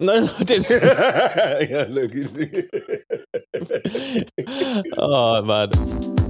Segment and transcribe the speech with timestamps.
[0.00, 0.70] No, no, I didn't.
[1.70, 2.10] yeah, look.
[4.98, 6.23] oh man.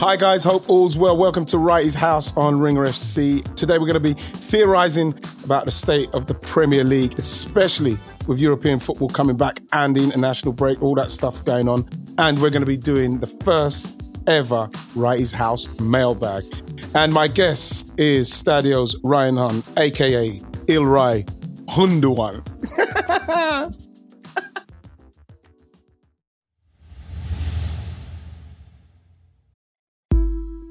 [0.00, 1.14] Hi guys, hope all's well.
[1.14, 3.44] Welcome to Wrighty's House on Ringer FC.
[3.54, 5.12] Today we're going to be theorising
[5.44, 10.02] about the state of the Premier League, especially with European football coming back and the
[10.02, 11.86] international break, all that stuff going on.
[12.16, 16.44] And we're going to be doing the first ever Wrighty's House mailbag.
[16.94, 21.26] And my guest is Stadio's Ryan Hunn, aka Ilrai
[21.66, 22.40] Hunduan.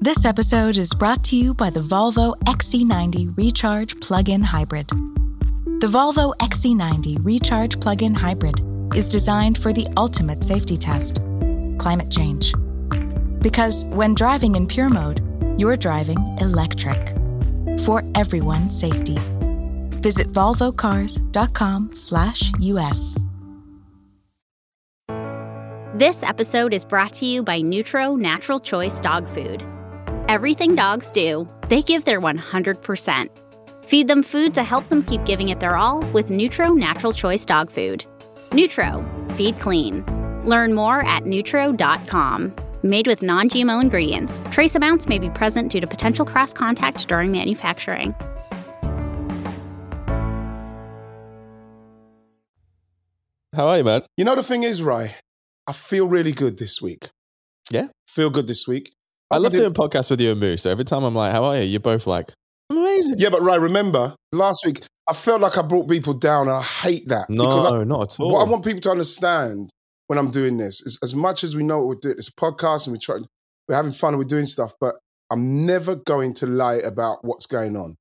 [0.02, 4.88] This episode is brought to you by the Volvo XC90 Recharge Plug-in Hybrid.
[4.88, 8.62] The Volvo XC90 Recharge Plug-in Hybrid
[8.96, 11.16] is designed for the ultimate safety test,
[11.76, 12.54] climate change.
[13.42, 15.20] Because when driving in pure mode,
[15.60, 17.14] you're driving electric.
[17.82, 19.18] For everyone's safety.
[20.00, 23.18] Visit volvocars.com/us.
[25.94, 29.62] This episode is brought to you by Nutro Natural Choice Dog Food.
[30.30, 33.28] Everything dogs do, they give their 100%.
[33.86, 37.44] Feed them food to help them keep giving it their all with Nutro Natural Choice
[37.44, 38.04] Dog Food.
[38.52, 40.04] Nutro, feed clean.
[40.44, 42.54] Learn more at nutro.com.
[42.84, 47.08] Made with non GMO ingredients, trace amounts may be present due to potential cross contact
[47.08, 48.14] during manufacturing.
[53.56, 54.02] How are you, man?
[54.16, 55.16] You know the thing is, Rye,
[55.66, 57.08] I feel really good this week.
[57.72, 57.88] Yeah?
[58.06, 58.92] Feel good this week.
[59.30, 60.62] I love did- doing podcasts with you and Moose.
[60.62, 62.32] So every time I'm like, "How are you?" You're both like,
[62.70, 66.48] "I'm amazing." Yeah, but right, remember last week I felt like I brought people down,
[66.48, 67.26] and I hate that.
[67.28, 68.32] No, I, not at all.
[68.32, 69.70] what I want people to understand
[70.06, 72.32] when I'm doing this is as much as we know what we're doing, it's a
[72.32, 73.16] podcast and we try,
[73.68, 74.96] we're having fun and we're doing stuff, but
[75.30, 77.94] I'm never going to lie about what's going on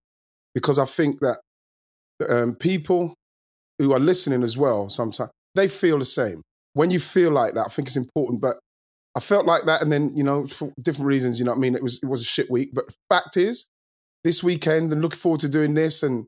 [0.55, 1.39] because I think that
[2.27, 3.13] um, people
[3.77, 6.41] who are listening as well sometimes they feel the same.
[6.73, 8.41] When you feel like that, I think it's important.
[8.41, 8.57] But
[9.19, 11.59] I felt like that, and then you know, for different reasons, you know what I
[11.59, 11.75] mean.
[11.75, 13.69] It was it was a shit week, but fact is,
[14.23, 16.25] this weekend and looking forward to doing this and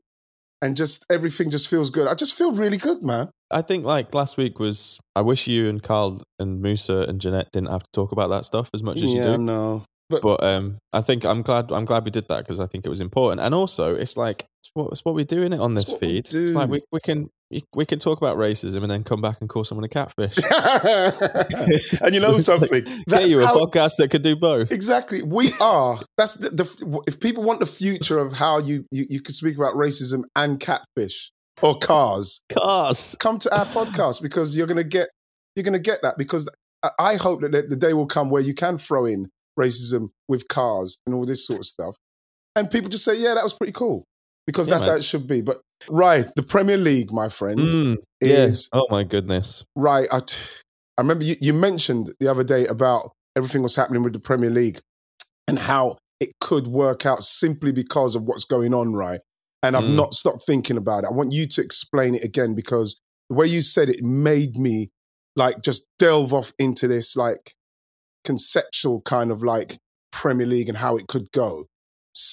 [0.60, 2.06] and just everything just feels good.
[2.06, 3.30] I just feel really good, man.
[3.50, 5.00] I think like last week was.
[5.16, 8.44] I wish you and Carl and Musa and Jeanette didn't have to talk about that
[8.44, 9.38] stuff as much as yeah, you do.
[9.38, 9.84] no.
[10.10, 11.72] But um, I think I'm glad.
[11.72, 13.40] I'm glad we did that because I think it was important.
[13.40, 16.32] And also, it's like it's what, it's what we do in it on this feed.
[16.32, 17.28] It's like we, we can
[17.74, 20.38] we can talk about racism and then come back and call someone a catfish.
[22.00, 22.84] and you know something?
[23.06, 24.72] Get you a how- podcast that could do both.
[24.72, 25.22] Exactly.
[25.22, 25.98] We are.
[26.16, 27.02] That's the, the.
[27.06, 30.58] If people want the future of how you, you you could speak about racism and
[30.58, 31.30] catfish
[31.62, 33.14] or cars, Cars.
[33.20, 35.08] come to our podcast because you're gonna get
[35.54, 36.48] you're gonna get that because
[36.98, 39.28] I, hope that the day will come where you can throw in
[39.58, 41.96] racism with cars and all this sort of stuff,
[42.56, 44.06] and people just say, "Yeah, that was pretty cool,"
[44.46, 44.92] because Yeah, that's man.
[44.94, 45.40] how it should be.
[45.42, 45.58] But
[45.88, 48.80] right, the Premier League, my friend, Mm, is yeah.
[48.80, 49.64] Oh my goodness.
[49.76, 50.06] right.
[50.12, 50.36] I, t-
[50.98, 54.50] I remember you, you mentioned the other day about everything was happening with the Premier
[54.50, 54.78] League
[55.48, 59.20] and how it could work out simply because of what's going on, right?
[59.62, 59.96] And I've Mm.
[59.96, 61.08] not stopped thinking about it.
[61.10, 64.88] I want you to explain it again because the way you said it made me
[65.36, 67.54] like just delve off into this like
[68.24, 69.78] conceptual kind of like
[70.12, 71.66] Premier League and how it could go.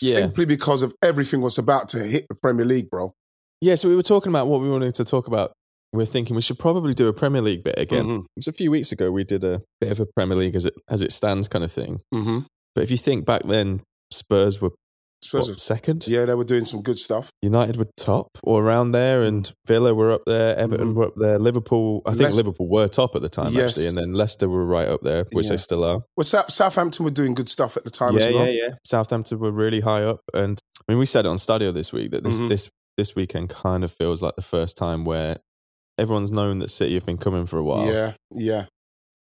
[0.01, 0.19] Yeah.
[0.21, 3.13] Simply because of everything was about to hit the Premier League, bro.
[3.61, 5.51] Yeah, so we were talking about what we wanted to talk about.
[5.91, 8.05] We're thinking we should probably do a Premier League bit again.
[8.05, 8.19] Mhm.
[8.19, 10.65] It was a few weeks ago we did a bit of a Premier League as
[10.65, 12.01] it as it stands kind of thing.
[12.13, 12.39] Mm-hmm.
[12.75, 13.81] But if you think back then,
[14.11, 14.71] Spurs were
[15.31, 16.07] What, second.
[16.07, 17.29] Yeah, they were doing some good stuff.
[17.41, 20.57] United were top or around there, and Villa were up there.
[20.57, 20.95] Everton Mhm.
[20.95, 21.37] were up there.
[21.37, 23.71] Liverpool, I think Leic- Liverpool were top at the time Yes.
[23.71, 25.51] actually, and then Leicester were right up there, which Yeah.
[25.51, 26.01] they still are.
[26.17, 28.45] Well, South, Southampton were doing good stuff at the time yeah, as well.
[28.47, 28.69] yeah, yeah.
[28.85, 30.57] Southampton were really high up, and
[30.87, 32.49] I mean, we said it on Stadio this week that this Mhm.
[32.49, 35.37] this this weekend kind of feels like the first time where
[35.97, 38.65] everyone's known that City have been coming for a while, Yeah, yeah.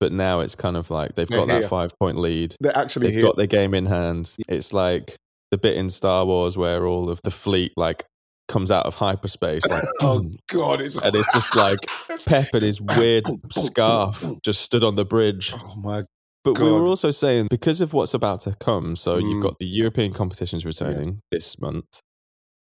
[0.00, 2.54] but now it's kind of like they've They're got that five point lead.
[2.60, 3.24] They're actually They've here.
[3.26, 4.32] got their game in hand.
[4.48, 5.16] It's like
[5.50, 8.04] the bit in Star Wars where all of the fleet like
[8.48, 11.78] comes out of hyperspace, like oh God, it's and it's just like
[12.26, 15.52] Pep and his weird scarf just stood on the bridge.
[15.54, 16.04] Oh my
[16.44, 18.96] But we were also saying because of what's about to come.
[18.96, 19.28] So Mm.
[19.30, 21.86] you've got the European competitions returning this month.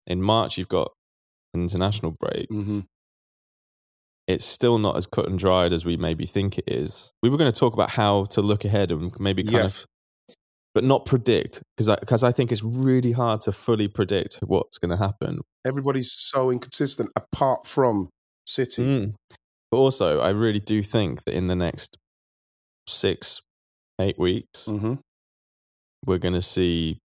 [0.08, 0.92] In March, you've got
[1.54, 2.48] an international break.
[2.50, 2.82] hmm
[4.28, 7.12] It's still not as cut and dried as we maybe think it is.
[7.24, 9.76] We were going to talk about how to look ahead and maybe kind Yes.
[9.84, 9.86] of
[10.76, 14.78] but not predict because I, cause I think it's really hard to fully predict what's
[14.78, 15.42] going to happen.
[15.66, 18.10] Everybody's so inconsistent apart from
[18.48, 18.84] City.
[18.84, 19.14] Mm.
[19.72, 21.98] But also, I really do think that in the next
[22.88, 23.42] six,
[24.00, 24.96] eight weeks, hmm
[26.06, 26.98] we're going to see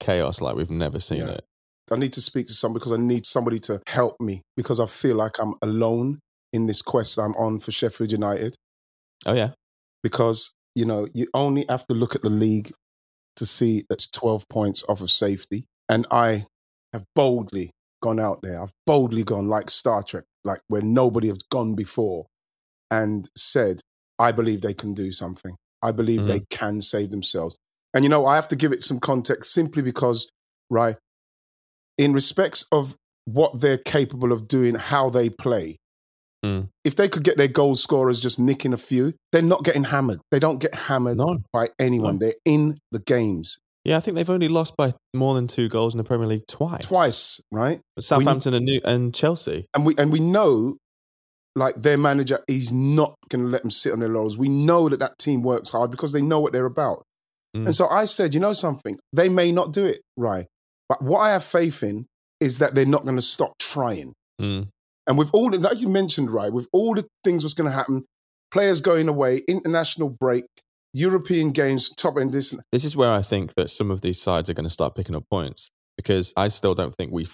[0.00, 1.32] chaos like we've never seen Yeah.
[1.32, 1.44] it.
[1.92, 4.86] I need to speak to someone because I need somebody to help me because I
[4.86, 6.20] feel like I'm alone
[6.52, 8.54] in this quest I'm on for Sheffield United.
[9.26, 9.50] Oh, yeah.
[10.02, 12.70] Because, you know, you only have to look at the league
[13.34, 15.64] to see that's 12 points off of safety.
[15.88, 16.44] And I
[16.92, 18.62] have boldly gone out there.
[18.62, 22.26] I've boldly gone like Star Trek, like where nobody has gone before
[22.92, 23.80] and said,
[24.20, 25.56] I believe they can do something.
[25.82, 26.56] I believe they mm-hmm.
[26.56, 27.56] can save themselves.
[27.92, 30.30] And, you know, I have to give it some context simply because,
[30.70, 30.96] right,
[31.96, 32.94] in respects of
[33.24, 35.76] what they're capable of doing, how they play,
[36.44, 36.68] Mm.
[36.84, 40.20] if they could get their goal scorers just nicking a few, they're not getting hammered.
[40.30, 41.38] They don't get hammered No.
[41.52, 42.18] by anyone.
[42.18, 42.26] No.
[42.26, 45.94] They're in the games Yeah, I think they've only lost by more than two goals
[45.94, 46.84] in the Premier League twice.
[46.84, 47.80] twice, right?
[47.98, 49.66] Southampton and, New- and Chelsea.
[49.74, 50.76] And we and we know,
[51.56, 54.38] like their manager is not going to let them sit on their laurels.
[54.38, 57.02] We know that that team works hard because they know what they're about.
[57.56, 57.66] Mm.
[57.66, 60.46] And so I said, you know something, they may not do it right,
[60.88, 62.06] but what I have faith in
[62.40, 64.12] is that they're not going to stop trying.
[64.40, 64.68] Mm.
[65.08, 67.74] And with all the, like you mentioned, right, with all the things what's going to
[67.76, 68.04] happen,
[68.52, 70.44] players going away, international break,
[70.92, 72.54] European games, top end this.
[72.72, 75.14] This is where I think that some of these sides are going to start picking
[75.14, 77.26] up points because I still don't think we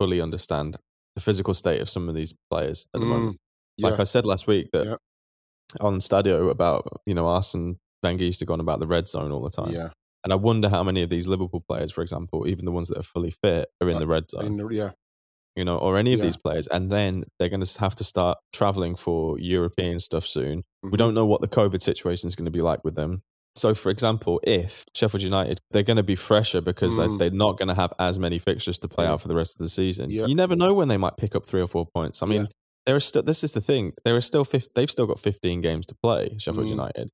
[0.00, 0.76] fully understand
[1.14, 3.36] the physical state of some of these players at the Mm, moment.
[3.76, 3.88] yeah.
[3.90, 4.96] Like I said last week that Yeah.
[5.80, 9.30] on Stadio about, you know, and Wenger used to go on about the red zone
[9.30, 9.72] all the time.
[9.72, 9.90] Yeah,
[10.24, 12.98] And I wonder how many of these Liverpool players, for example, even the ones that
[12.98, 14.92] are fully fit, are in the red zone, the- yeah,
[15.56, 16.26] you know, or any of Yeah.
[16.26, 16.66] these players.
[16.68, 20.62] And then they're going to have to start traveling for European stuff soon.
[20.84, 20.92] Mhm.
[20.92, 23.22] We don't know what the COVID situation is going to be like with them.
[23.56, 27.18] So, for example, if Sheffield United, they're going to be fresher because they- Mm.
[27.18, 29.12] they're not going to have as many fixtures to play Yeah.
[29.12, 30.08] out for the rest of the season.
[30.10, 30.26] Yeah.
[30.26, 32.22] You never know when they might pick up three or four points.
[32.22, 32.48] I mean,
[32.86, 33.22] there are still.
[33.24, 33.92] This is the thing.
[34.04, 34.44] There are still.
[34.44, 36.36] 50, they've still got fifteen games to play.
[36.38, 36.70] Sheffield Mm.
[36.70, 37.08] United.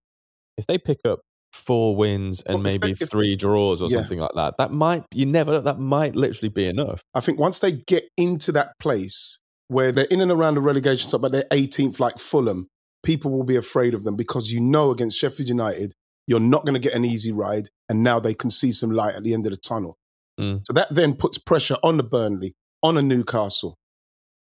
[0.58, 1.20] If they pick up
[1.56, 3.98] four wins and Well, maybe if- three draws or Yeah.
[3.98, 5.60] something like that, that might you never.
[5.60, 7.02] That might literally be enough.
[7.14, 9.38] I think once they get into that place
[9.68, 12.68] where they're in and around the relegation spot, but they're 18th like Fulham,
[13.02, 15.92] people will be afraid of them because you know against Sheffield United,
[16.26, 17.68] you're not going to get an easy ride.
[17.88, 19.96] And now they can see some light at the end of the tunnel.
[20.40, 20.60] Mm.
[20.66, 23.76] So that then puts pressure on the Burnley, on a Newcastle.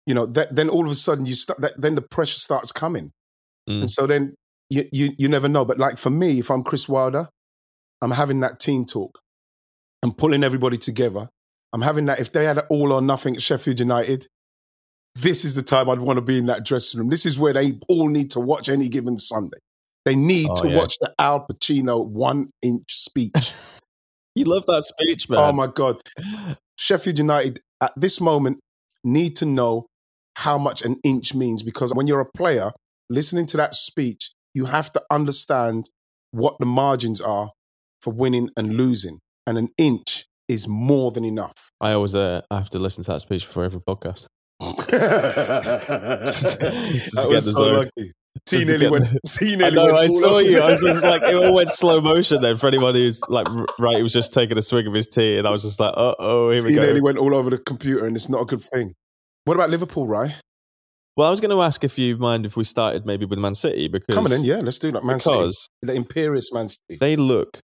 [0.06, 2.72] You know, that, then all of a sudden you start, that, then the pressure starts
[2.72, 3.12] coming.
[3.69, 3.81] Mm.
[3.81, 4.34] And so then
[4.69, 5.66] you, you, you never know.
[5.66, 7.27] But like for me, if I'm Chris Wilder,
[8.01, 9.19] I'm having that team talk.
[10.04, 11.30] I'm pulling everybody together.
[11.74, 12.19] I'm having that.
[12.19, 14.27] If they had an all or nothing at Sheffield United,
[15.16, 17.10] this is the time I'd want to be in that dressing room.
[17.10, 19.57] This is where they all need to watch any given Sunday.
[20.06, 20.77] They need Oh, to yeah.
[20.77, 23.56] watch the Al Pacino one inch speech.
[24.36, 25.39] You love that speech, man.
[25.42, 25.98] oh my God.
[26.77, 28.60] Sheffield United at this moment
[29.04, 29.88] need to know
[30.38, 32.72] how much an inch means because when you're a player
[33.10, 35.90] listening to that speech, you have to understand
[36.31, 37.51] what the margins are
[38.01, 39.19] for winning and losing.
[39.46, 41.72] And an inch is more than enough.
[41.81, 44.25] I always uh, I have to listen to that speech before every podcast.
[44.60, 44.75] that
[47.30, 48.12] was so lucky.
[48.46, 49.06] T nearly went.
[49.28, 49.86] T I nearly know.
[49.86, 50.60] went I saw you.
[50.60, 52.42] I was just like, it all went slow motion.
[52.42, 53.48] Then for anybody who's like,
[53.80, 55.94] right, he was just taking a swig of his tea, and I was just like,
[55.96, 56.81] uh oh, here we T go.
[56.81, 58.94] He nearly went all over the computer, and it's not a good thing.
[59.46, 60.36] What about Liverpool, right?
[61.18, 63.54] Well, I was going to ask if you mind if we started maybe with Man
[63.54, 65.04] City because Coming in, yeah, let's do that.
[65.04, 66.98] Man City, because the imperious Man City.
[67.00, 67.60] they look.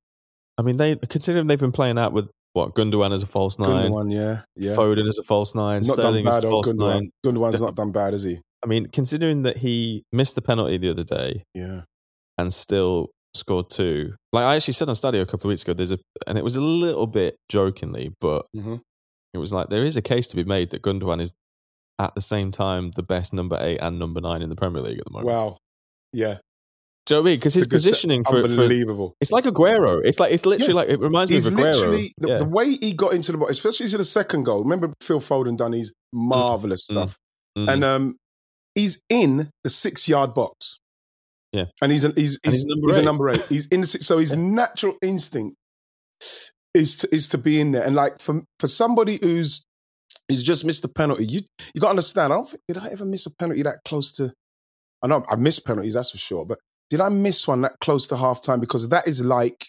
[0.57, 3.91] I mean, they considering they've been playing out with what Gundogan as a false nine,
[3.91, 4.75] Gundogan, yeah, yeah.
[4.75, 6.93] Foden as a false nine, not done Sterling as bad, a old false Gundogan.
[7.01, 7.09] nine.
[7.25, 8.39] Gundogan's not done bad, is he?
[8.63, 11.81] I mean, considering that he missed the penalty the other day Yeah.
[12.37, 14.15] and still scored two.
[14.33, 16.43] Like I actually said on Stadio a couple of weeks ago, there's a, and it
[16.43, 18.79] was a little bit jokingly, but Mhm.
[19.33, 21.33] it was like there is a case to be made that Gundogan is
[21.99, 24.99] at the same time the best number eight and number nine in the Premier League
[24.99, 25.27] at the moment.
[25.27, 25.57] Wow.
[26.13, 26.37] Yeah.
[27.05, 27.37] Do you know what I mean?
[27.39, 29.13] Because his a positioning for, for unbelievable.
[29.21, 30.01] it's like Aguero.
[30.03, 30.79] It's like it's literally Yeah.
[30.79, 31.71] like it reminds He's me of Aguero.
[31.73, 32.37] literally the, yeah.
[32.39, 34.63] the way he got into the box, especially to the second goal.
[34.63, 36.91] Remember Phil Foden done his marvelous Mm.
[36.91, 37.17] stuff,
[37.57, 37.71] Mm.
[37.73, 38.15] and um,
[38.73, 40.79] he's in the six yard box.
[41.53, 41.65] Yeah.
[41.81, 43.45] and he's an, he's he's, he's number he's a number eight.
[43.49, 45.55] He's in the six, so his natural instinct
[46.73, 47.85] is to is to be in there.
[47.85, 49.63] And like for for somebody who's
[50.29, 51.41] who's just missed a penalty, you
[51.73, 52.33] you got to understand.
[52.33, 54.31] I don't think did I ever miss a penalty that close to.
[55.01, 56.45] I know I missed penalties, that's for sure.
[56.45, 58.59] But did I miss one that close to half time?
[58.59, 59.65] Because that is like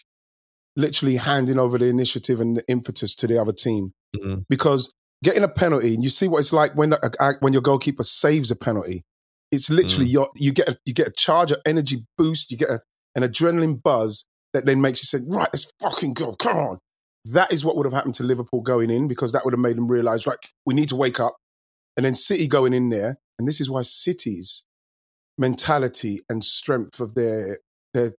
[0.75, 3.91] literally handing over the initiative and the impetus to the other team.
[4.15, 4.43] Mhm.
[4.49, 4.91] Because
[5.23, 8.51] getting a penalty, and you see what it's like when a- when your goalkeeper saves
[8.51, 9.03] a penalty.
[9.51, 10.11] It's literally Mm.
[10.11, 12.81] your, you get a, you get a charge of energy boost, you get a,
[13.15, 16.79] an adrenaline buzz, that then makes you say, right, let's fucking go, come on.
[17.31, 19.75] That is what would have happened to Liverpool going in because that would have made
[19.77, 21.35] them realise, right, we need to wake up.
[21.95, 24.63] And then City going in there, and this is why City's
[25.37, 27.59] mentality and strength of their
[27.93, 28.11] their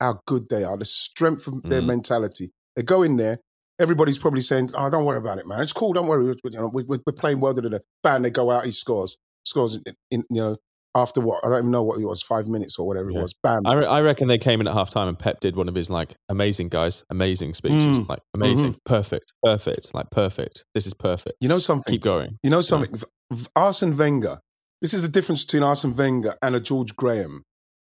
[0.00, 1.86] how good they are, the strength of their Mm.
[1.86, 2.50] mentality.
[2.74, 3.38] They go in there.
[3.78, 5.60] Everybody's probably saying, "Oh, don't worry about it, man.
[5.60, 5.92] It's cool.
[5.92, 6.24] Don't worry.
[6.44, 7.78] You know, we, we're playing well." Da, da, da.
[8.02, 8.22] Bang!
[8.22, 8.64] They go out.
[8.64, 9.18] He scores.
[9.44, 9.76] Scores.
[9.86, 10.56] In, in, you know,
[10.94, 11.44] after what?
[11.44, 12.20] I don't even know what it was.
[12.22, 13.18] Five minutes or whatever Yeah.
[13.18, 13.34] it was.
[13.42, 13.62] Bam.
[13.66, 15.74] I, re- I reckon they came in at half time and Pep did one of
[15.74, 18.08] his like amazing guys, amazing speeches, Mm.
[18.08, 20.64] like amazing, perfect, perfect, like perfect.
[20.74, 21.36] This is perfect.
[21.40, 21.92] you know something?
[21.92, 22.38] Keep going.
[22.42, 22.94] You know something?
[23.30, 24.40] V- Arsene Wenger.
[24.82, 27.42] This is the difference between Arsene Wenger and a George Graham,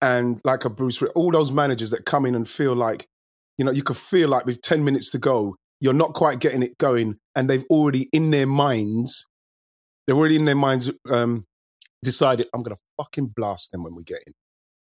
[0.02, 1.02] and like a Bruce.
[1.16, 3.06] All those managers that come in and feel like,
[3.58, 6.64] you know, you could feel like with ten minutes to go, you're not quite getting
[6.64, 9.28] it going, and they've already in their minds,
[10.08, 11.46] they're already in their minds um,
[12.04, 14.34] decided, I'm gonna fucking blast them when we get in,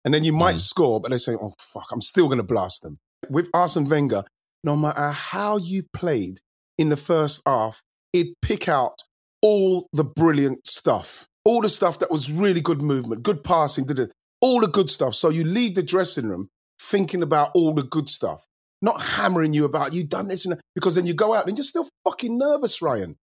[0.04, 0.60] and then you might Mm.
[0.70, 2.98] score, but they say, oh fuck, I'm still gonna blast them.
[3.28, 4.24] With Arsene Wenger,
[4.64, 6.40] no matter how you played
[6.78, 8.94] in the first half, it'd pick out
[9.42, 13.98] all the brilliant stuff, all the stuff that was really good movement, good passing, did
[13.98, 15.14] it, all the good stuff.
[15.14, 16.48] So you leave the dressing room
[16.80, 18.44] thinking about all the good stuff,
[18.80, 21.56] not hammering you about you done this and that, because then you go out and
[21.56, 23.16] you're still fucking nervous, Ryan.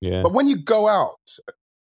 [0.00, 0.22] Yeah.
[0.22, 1.14] But when you go out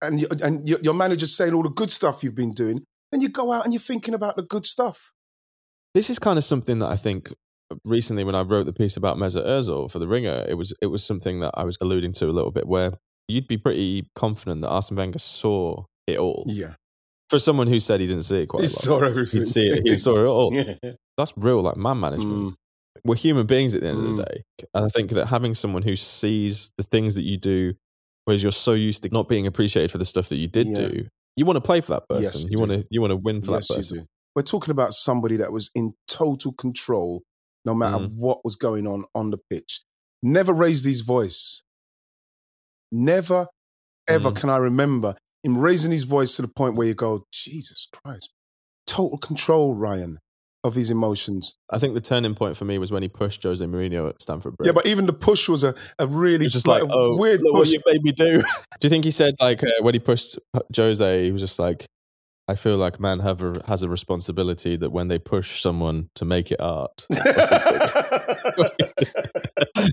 [0.01, 3.21] and you, and your, your manager's saying all the good stuff you've been doing, then
[3.21, 5.11] you go out and you're thinking about the good stuff.
[5.93, 7.33] this is kind of something that I think
[7.85, 10.87] recently when I wrote the piece about Mesut Ozil for the Ringer, it was it
[10.87, 12.91] was something that I was alluding to a little bit where
[13.27, 16.45] you'd be pretty confident that Arsene Wenger saw it all.
[16.47, 16.75] Yeah,
[17.29, 18.71] For someone who said he didn't see it quite he a lot.
[18.71, 19.41] saw everything.
[19.41, 20.53] He'd see it, he saw it all.
[20.53, 20.91] yeah.
[21.17, 22.33] That's real like man management.
[22.33, 22.53] Mm.
[23.03, 24.25] We're human beings at the end of the Mm.
[24.29, 24.43] day.
[24.73, 27.73] And I think that having someone who sees the things that you do,
[28.27, 30.89] whereas you're so used to not being appreciated for the stuff that you did Yeah.
[30.89, 31.07] do,
[31.37, 32.23] you want to play for that person.
[32.23, 34.07] Yes, you you want to you want to win for Yes, that person.
[34.35, 37.23] We're talking about somebody that was in total control,
[37.63, 38.15] no matter Mm.
[38.15, 39.81] what was going on on the pitch.
[40.21, 41.63] Never raised his voice.
[42.91, 43.47] Never,
[44.09, 44.35] ever Mm.
[44.35, 48.33] can I remember him raising his voice to the point where you go, Jesus Christ.
[48.85, 50.19] Total control, Ryan,
[50.63, 51.57] of his emotions.
[51.71, 54.57] I think the turning point for me was when he pushed Jose Mourinho at Stamford
[54.57, 54.67] Bridge.
[54.67, 57.41] Yeah, but even the push was a, a really It's just like, a oh, weird
[57.41, 57.73] look what push.
[57.73, 58.41] you made me do.
[58.41, 58.45] do
[58.81, 60.37] you think he said like uh, when he pushed
[60.75, 61.85] Jose, he was just like,
[62.49, 66.23] I feel like man have a, has a responsibility that when they push someone to
[66.23, 67.15] make it art, it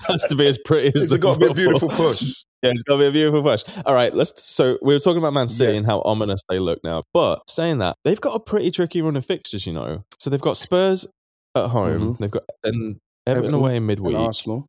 [0.08, 2.22] has to be as pretty as it's got to be a beautiful push.
[2.62, 3.64] Yeah, it's got to be a beautiful push.
[3.84, 4.42] All right, let's.
[4.42, 5.80] So we were talking about Man City Yes.
[5.80, 7.02] and how ominous they look now.
[7.12, 10.04] But saying that, they've got a pretty tricky run of fixtures, you know.
[10.20, 11.06] So they've got Spurs
[11.54, 12.00] at home.
[12.00, 12.22] Mm-hmm.
[12.22, 14.66] They've got then Everton, Everton away midweek, Arsenal.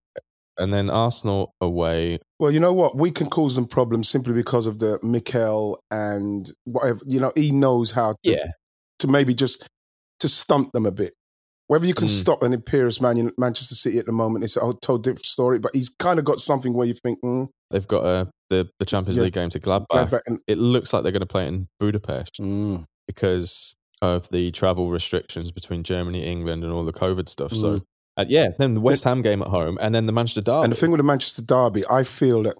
[0.58, 2.20] And then Arsenal away.
[2.40, 2.98] Well, you know what?
[2.98, 7.00] We can cause them problems simply because of the Mikel and whatever.
[7.06, 8.46] You know, he knows how to, Yeah,
[9.00, 9.68] to maybe just
[10.20, 11.14] to stump them a bit.
[11.68, 12.12] Whether you can Mm.
[12.12, 15.58] stop an imperious Man Manchester City at the moment is a whole different story.
[15.60, 18.86] But he's kind of got something where you think, mm, they've got uh, the the
[18.86, 19.24] Champions Yeah.
[19.24, 19.88] League game to Gladbach.
[20.10, 24.30] Gladbach and It looks like they're going to play it in Budapest mm, because of
[24.30, 27.52] the travel restrictions between Germany, England, and all the COVID stuff.
[27.54, 27.82] So.
[28.18, 30.64] Uh, yeah, then the West Ham game at home, and then the Manchester Derby.
[30.64, 32.56] and the thing with the Manchester Derby, I feel that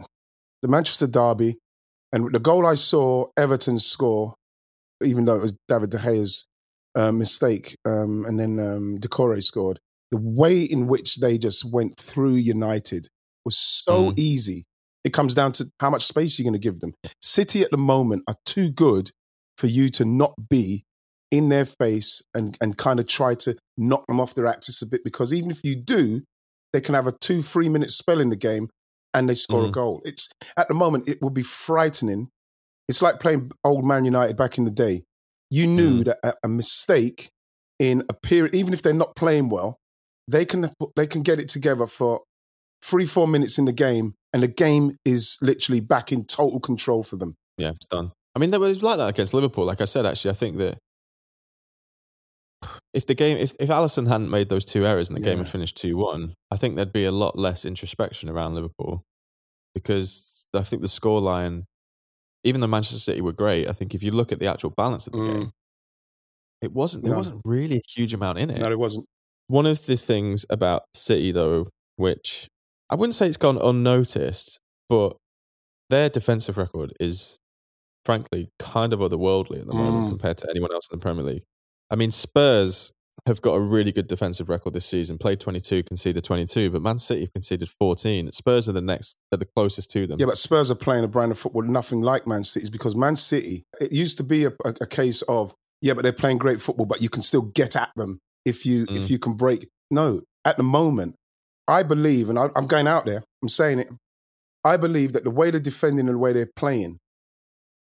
[0.62, 1.56] the Manchester Derby
[2.12, 4.36] and the goal I saw Everton score,
[5.04, 6.48] even though it was David De Gea's
[6.96, 9.80] uh, mistake, um, and then um, Decore scored.
[10.12, 13.08] The way in which they just went through United
[13.44, 14.20] was so Mm.
[14.20, 14.66] easy.
[15.04, 16.94] It comes down to how much space you're going to give them.
[17.22, 19.12] City at the moment are too good
[19.58, 20.84] for you to not be
[21.32, 24.86] in their face and, and kind of try to knock them off their axis a
[24.88, 26.22] bit because even if you do,
[26.74, 28.70] they can have a two, three minute spell in the game
[29.14, 29.74] and they score a Mhm.
[29.74, 30.02] goal.
[30.06, 32.30] It's at the moment it would be frightening.
[32.88, 35.02] It's like playing old Man United back in the day.
[35.50, 37.30] You knew that a, a mistake
[37.80, 39.78] in a period, even if they're not playing well,
[40.28, 42.22] they can they can get it together for
[42.84, 47.04] three, four minutes in the game, and the game is literally back in total control
[47.04, 47.36] for them.
[47.58, 48.12] Yeah, it's done.
[48.36, 49.66] I mean, there was like that against Liverpool.
[49.66, 50.78] Like I said, actually, I think that
[52.94, 55.44] if the game, if, if Alisson hadn't made those two errors and the game Yeah.
[55.44, 59.04] had finished 2 1, I think there'd be a lot less introspection around Liverpool
[59.74, 61.64] because I think the scoreline,
[62.44, 65.08] even though Manchester City were great, I think if you look at the actual balance
[65.08, 65.34] of the Mm.
[65.34, 65.52] game,
[66.62, 67.18] it wasn't, there No.
[67.18, 68.60] wasn't really a huge amount in it.
[68.60, 69.06] No, it wasn't.
[69.48, 71.68] One of the things about City, though,
[71.98, 72.48] which
[72.90, 75.18] I wouldn't say it's gone unnoticed, but
[75.90, 77.38] their defensive record is
[78.06, 80.10] frankly kind of otherworldly at the moment Mm.
[80.10, 81.44] compared to anyone else in the Premier League.
[81.92, 82.92] I mean, Spurs
[83.28, 85.18] have got a really good defensive record this season.
[85.18, 88.32] Played 22, conceded 22, but Man City have conceded 14.
[88.32, 90.20] Spurs are the next, are the closest to them.
[90.20, 93.16] Yeah, but Spurs are playing a brand of football nothing like Man City's because Man
[93.16, 96.60] City, it used to be a, a, a case of, yeah, but they're playing great
[96.60, 98.98] football, but you can still get at them if you Mm.
[98.98, 99.68] if you can break.
[99.90, 101.16] No, at the moment,
[101.68, 103.24] I believe, and I, I'm going out there.
[103.42, 103.88] I'm saying it.
[104.64, 106.98] I believe that the way they're defending and the way they're playing,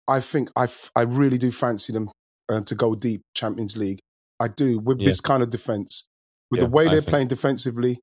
[0.09, 2.09] I think I f- I really do fancy them
[2.49, 4.01] uh, to go deep Champions League.
[4.41, 5.07] I do with Yeah.
[5.07, 6.09] this kind of defense,
[6.51, 7.99] with Yeah, the way they're playing defensively,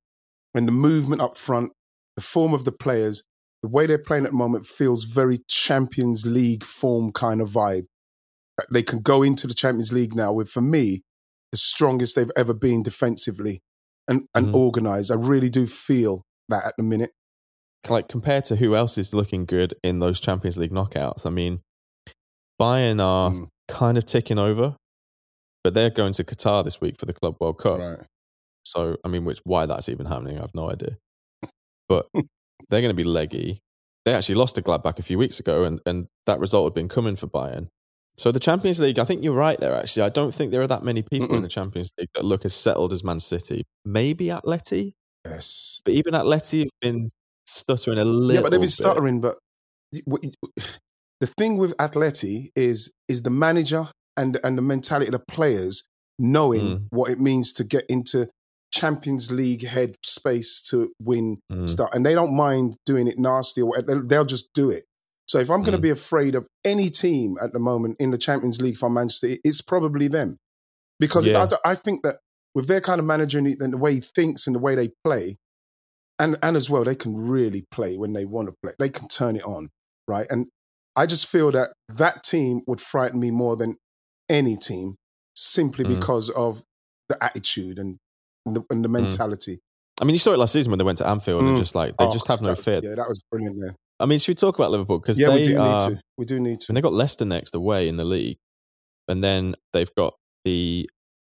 [0.54, 1.72] and the movement up front,
[2.16, 3.24] the form of the players,
[3.62, 7.86] the way they're playing at the moment feels very Champions League form kind of vibe.
[8.72, 11.02] They can go into the Champions League now with, for me,
[11.52, 13.62] the strongest they've ever been defensively
[14.08, 14.56] and, and Mhm.
[14.56, 15.12] organized.
[15.12, 17.12] I really do feel that at the minute.
[17.88, 21.26] like compared to who else is looking good in those Champions League knockouts.
[21.26, 21.62] I mean,
[22.62, 23.48] Bayern are Mm.
[23.70, 24.76] Kind of ticking over,
[25.64, 27.80] but they're going to Qatar this week for the Club World Cup.
[27.80, 28.00] Right.
[28.66, 30.98] So, I mean, which why that's even happening, I have no idea.
[31.88, 32.08] But
[32.70, 33.60] they're going to be leggy.
[34.06, 36.90] They actually lost to Gladbach a few weeks ago, and, and that result had been
[36.90, 37.68] coming for Bayern.
[38.18, 39.74] So the Champions League, I think you're right there.
[39.76, 41.44] Actually, I don't think there are that many people in Mm-mm.
[41.44, 43.64] the Champions League that look as settled as Man City.
[43.86, 44.92] Maybe Atleti,
[45.26, 45.82] Yes.
[45.86, 47.10] but even Atleti have been
[47.48, 48.34] stuttering a little.
[48.36, 48.70] Yeah, but they've been bit.
[48.72, 49.22] stuttering.
[49.22, 49.38] But
[51.22, 53.86] the thing with Atleti is is the manager
[54.18, 55.84] and and the mentality of the players
[56.18, 56.88] knowing Mm.
[56.92, 58.28] what it means to get into
[58.74, 61.68] Champions League head space to win Mm.
[61.68, 63.82] stuff, and they don't mind doing it nasty or.
[63.82, 64.84] They'll just do it.
[65.28, 65.90] So if I'm going to Mm.
[65.90, 69.62] be afraid of any team at the moment in the Champions League for Manchester, it's
[69.62, 70.38] probably them,
[71.00, 71.46] because Yeah.
[71.64, 72.18] I, I think that
[72.56, 75.38] with their kind of manager and the- way he thinks and the way they play,
[76.20, 78.74] and and as well, they can really play when they want to play.
[78.78, 79.70] They can turn it on,
[80.08, 80.28] right?
[80.30, 80.48] And
[81.00, 83.76] I just feel that that team would frighten me more than
[84.30, 84.96] any team,
[85.36, 85.96] simply Mm.
[85.96, 86.62] because of
[87.08, 87.98] the attitude and
[88.46, 89.60] the, and the mentality.
[90.02, 91.60] I mean, you saw it last season when they went to Anfield and Mm.
[91.60, 92.82] just like they Oh, just have no fear.
[92.84, 93.60] Yeah, that was brilliant.
[93.62, 93.76] There.
[94.00, 96.02] I mean, should we talk about Liverpool because Yeah, they we do are, need to.
[96.18, 96.66] We do need to.
[96.70, 98.38] and they got Leicester next away in the league,
[99.08, 100.14] and then they've got
[100.46, 100.90] the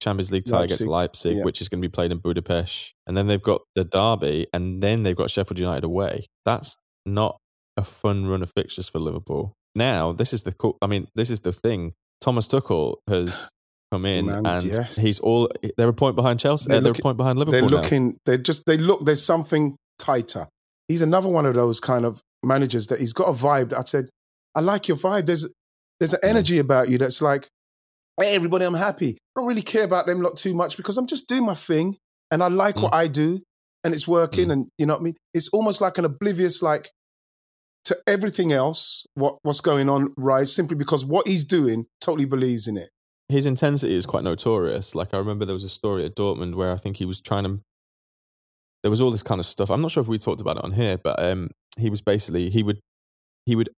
[0.02, 0.90] Champions League tie against Leipzig.
[0.90, 1.44] Leipzig, Yeah.
[1.44, 4.82] which is going to be played in Budapest, and then they've got the derby, and
[4.82, 6.26] then they've got Sheffield United away.
[6.44, 6.76] That's
[7.06, 7.38] not
[7.76, 9.54] a fun run of fixtures for Liverpool.
[9.74, 10.76] Now, this is the cool.
[10.82, 11.92] I mean, this is the thing.
[12.20, 13.50] Thomas Tuchel has
[13.90, 14.96] come in, Man, and yes.
[14.96, 15.50] he's all.
[15.76, 16.68] They're a point behind Chelsea.
[16.68, 17.60] They're They're, looking- a point behind Liverpool.
[17.68, 17.82] They're now.
[17.82, 18.16] looking.
[18.26, 18.64] They're just.
[18.66, 19.04] They look.
[19.04, 20.48] There's something tighter.
[20.88, 23.82] He's another one of those kind of managers that he's got a vibe that I
[23.82, 24.08] said,
[24.54, 25.26] I like your vibe.
[25.26, 25.46] There's
[26.00, 26.28] there's an Mm.
[26.28, 27.46] energy about you that's like,
[28.20, 29.10] hey, everybody, I'm happy.
[29.36, 31.96] I don't really care about them lot too much because I'm just doing my thing
[32.30, 32.82] and I like Mm.
[32.82, 33.40] what I do
[33.84, 35.14] and it's working and you know what I mean.
[35.32, 36.90] It's almost like an oblivious like
[37.84, 42.66] to everything else what what's going on right simply because what he's doing totally believes
[42.68, 42.90] in it.
[43.28, 44.94] his intensity is quite notorious.
[44.94, 47.44] Like I remember there was a story at Dortmund where I think he was trying
[47.44, 47.60] to.
[48.82, 49.70] There was all this kind of stuff.
[49.70, 52.50] I'm not sure if we talked about it on here, but um, he was basically
[52.50, 52.78] he would
[53.46, 53.68] he would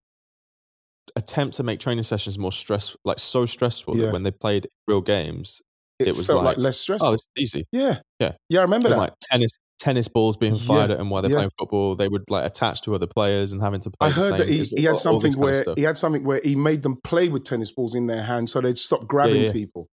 [1.17, 4.07] attempt to make training sessions more stress, like so stressful Yeah.
[4.07, 5.63] that when they played real games,
[6.01, 7.09] It, It was felt like, like, less stressful.
[7.09, 7.67] oh, it's easy.
[7.73, 8.33] yeah, Yeah.
[8.49, 8.61] yeah.
[8.61, 8.99] I remember that.
[8.99, 11.37] like tennis tennis balls being fired Yeah, at them while they're yeah.
[11.39, 11.95] playing football.
[11.97, 14.09] They would like attach to other players and having to play.
[14.09, 16.83] I heard that he, he had all- something where he had something where he made
[16.83, 19.53] them play with tennis balls in their hands so they'd stop grabbing yeah.
[19.53, 19.89] people.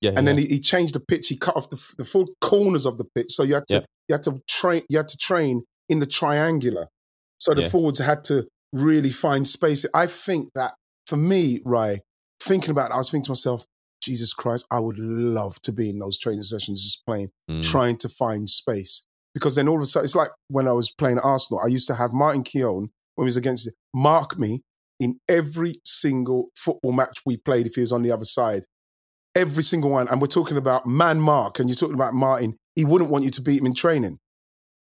[0.00, 1.28] yeah, And then he, he changed the pitch.
[1.28, 4.14] He cut off the, the full corners of the pitch, so you had to you
[4.14, 6.88] had to train you had to train in the triangular.
[7.38, 9.84] So the forwards had to really find space.
[9.94, 10.74] I think that
[11.06, 12.00] for me, right,
[12.40, 13.66] thinking about it, I was thinking to myself,
[14.02, 17.62] Jesus Christ, I would love to be in those training sessions, just playing, Mm.
[17.62, 19.04] trying to find space.
[19.34, 21.68] Because then all of a sudden, it's like when I was playing at Arsenal, I
[21.68, 24.62] used to have Martin Keown, when he was against mark me
[25.00, 28.62] in every single football match we played if he was on the other side.
[29.36, 30.06] Every single one.
[30.08, 32.56] And we're talking about man mark, and you're talking about Martin.
[32.76, 34.18] He wouldn't want you to beat him in training.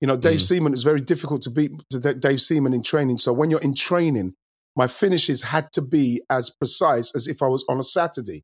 [0.01, 0.47] You know, Dave Mm.
[0.47, 1.71] Seaman is very difficult to beat
[2.19, 3.17] Dave Seaman in training.
[3.17, 4.33] So when you're in training,
[4.75, 8.43] my finishes had to be as precise as if I was on a Saturday.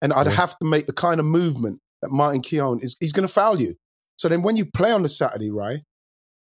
[0.00, 0.32] And I'd Yeah.
[0.32, 3.60] have to make the kind of movement that Martin Keown is, he's going to foul
[3.60, 3.74] you.
[4.22, 5.80] So then when you play on the Saturday, right,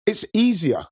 [0.07, 0.85] it's easier.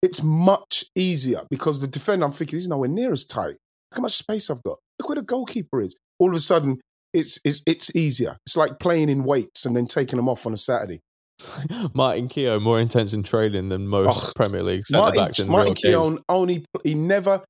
[0.00, 3.48] It's much easier because the defender, I'm thinking, he's nowhere near as tight.
[3.48, 4.78] Look how much space I've got.
[4.98, 5.94] Look where the goalkeeper is.
[6.18, 6.80] All of a sudden,
[7.12, 8.38] it's, it's, it's easier.
[8.46, 11.00] It's like playing in weights and then taking them off on a Saturday.
[11.94, 15.74] Martin Keown more intense in training than most Oh, Premier League centre backs in Martin
[15.84, 16.04] real.
[16.06, 17.42] Keown only he never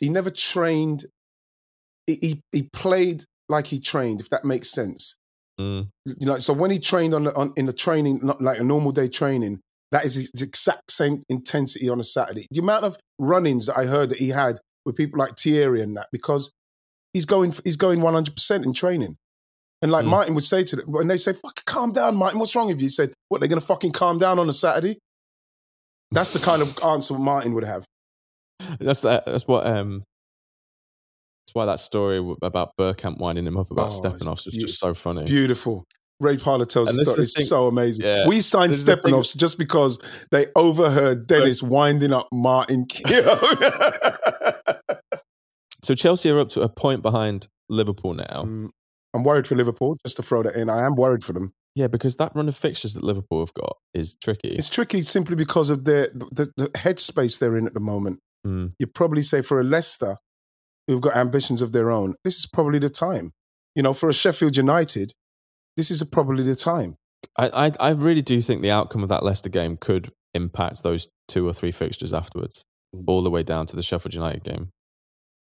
[0.00, 1.04] he never trained.
[2.06, 5.18] He, he he played like he trained, if that makes sense.
[5.60, 5.88] Mm.
[6.06, 8.64] You know, so when he trained on the on in the training, not like a
[8.64, 9.60] normal day training,
[9.90, 12.46] that is the exact same intensity on a Saturday.
[12.50, 15.96] The amount of run-ins that I heard that he had with people like Thierry and
[15.96, 16.52] that, because
[17.12, 19.16] he's going he's going one hundred percent in training.
[19.82, 20.10] And like Mm.
[20.10, 22.38] Martin would say to them, and they say, "Fuck, calm down, Martin.
[22.38, 23.40] What's wrong with you?" He said, "What?
[23.40, 24.96] They're gonna fucking calm down on a Saturday?"
[26.12, 27.84] That's the kind of answer Martin would have.
[28.78, 30.04] That's that, that's what um
[31.52, 34.94] that's why that story about Bergkamp winding him up about Oh, Stepanovs is just so
[34.94, 35.24] funny.
[35.26, 35.84] Beautiful,
[36.20, 38.06] Ray Parlour tells And us this is the it's thing- so amazing.
[38.06, 38.26] Yeah.
[38.26, 39.98] We signed This is the Stepanovs just because
[40.30, 43.36] they overheard Dennis winding up Martin Keown.
[45.82, 48.44] So Chelsea are up to a point behind Liverpool now.
[48.46, 48.68] Mm,
[49.14, 50.70] I'm worried for Liverpool, just to throw that in.
[50.70, 51.52] I am worried for them.
[51.74, 54.48] Yeah, because that run of fixtures that Liverpool have got is tricky.
[54.48, 58.20] It's tricky simply because of their the, the headspace they're in at the moment.
[58.46, 58.74] Mm.
[58.78, 60.16] You probably say for a Leicester
[60.86, 63.30] who've got ambitions of their own, this is probably the time.
[63.74, 65.12] You know, for a Sheffield United,
[65.76, 66.96] this is probably the time.
[67.38, 71.08] I, I I really do think the outcome of that Leicester game could impact those
[71.28, 72.64] two or three fixtures afterwards,
[73.06, 74.70] all the way down to the Sheffield United game.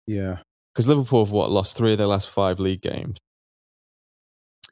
[0.07, 0.37] Yeah.
[0.73, 3.17] Because Liverpool have what lost three of their last five league games.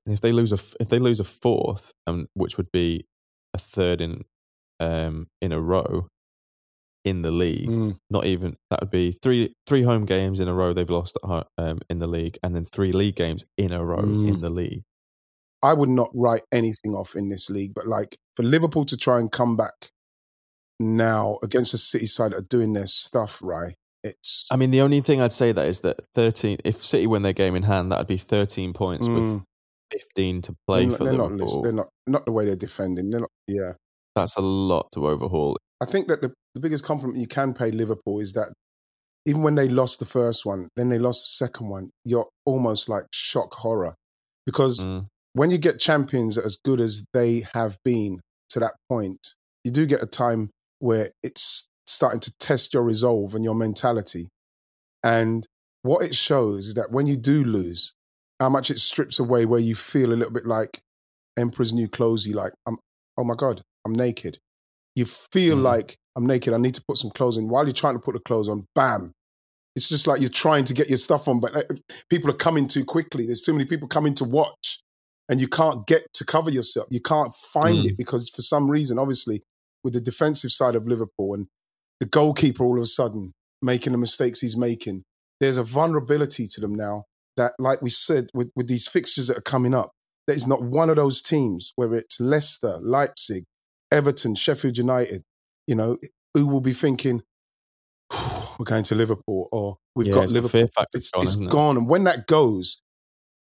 [0.05, 3.05] And if they lose a if they lose a fourth, um, which would be
[3.53, 4.23] a third in
[4.79, 6.07] um in a row
[7.05, 7.97] in the league, Mm.
[8.09, 11.27] not even that would be three three home games in a row they've lost at
[11.27, 14.27] ho- um, in the league, and then three league games in a row Mm.
[14.27, 14.83] in the league.
[15.61, 19.19] I would not write anything off in this league, but like for Liverpool to try
[19.19, 19.89] and come back
[20.79, 23.75] now against a City side that are doing their stuff, right?
[24.03, 26.57] It's I mean, the only thing I'd say that is that thirteen.
[26.63, 29.43] If City win their game in hand, that'd be thirteen points with Mm.
[29.91, 31.47] fifteen to play they're, for they're not Liverpool.
[31.47, 33.09] list- they're not not the way they're defending.
[33.09, 33.31] They're not.
[33.47, 33.73] Yeah,
[34.15, 35.57] That's a lot to overhaul.
[35.81, 38.53] I think that the, the biggest compliment you can pay Liverpool is that
[39.25, 41.89] even when they lost the first one, then they lost the second one.
[42.05, 43.95] You're almost like shock horror
[44.45, 45.07] because Mm.
[45.33, 49.85] when you get champions as good as they have been to that point, you do
[49.85, 54.27] get a time where it's starting to test your resolve and your mentality.
[55.03, 55.45] And
[55.81, 57.93] what it shows is that when you do lose,
[58.39, 60.81] how much it strips away where you feel a little bit like
[61.37, 62.25] Emperor's New Clothes.
[62.25, 62.77] You like, I'm,
[63.17, 64.37] oh my God, I'm naked.
[64.95, 65.63] You feel Mm.
[65.63, 66.53] like I'm naked.
[66.53, 67.47] I need to put some clothes on.
[67.49, 69.11] While you're trying to put the clothes on, bam.
[69.75, 71.61] It's just like you're trying to get your stuff on, but uh,
[72.09, 73.25] people are coming too quickly.
[73.25, 74.79] There's too many people coming to watch,
[75.29, 76.87] and you can't get to cover yourself.
[76.89, 77.89] You can't find Mm.
[77.91, 79.43] it because for some reason, obviously,
[79.83, 81.47] with the defensive side of Liverpool and
[81.99, 85.03] the goalkeeper all of a sudden making the mistakes he's making,
[85.39, 87.05] there's a vulnerability to them now
[87.37, 89.91] that, like we said, with, with these fixtures that are coming up,
[90.27, 93.45] there is not one of those teams, whether it's Leicester, Leipzig,
[93.91, 95.23] Everton, Sheffield United,
[95.69, 95.97] you know,
[96.33, 97.21] who will be thinking,
[98.57, 100.61] we're going to Liverpool or we've Yeah, got it's Liverpool.
[100.61, 101.53] It's, gone, it's isn't it?
[101.53, 102.81] And when that goes,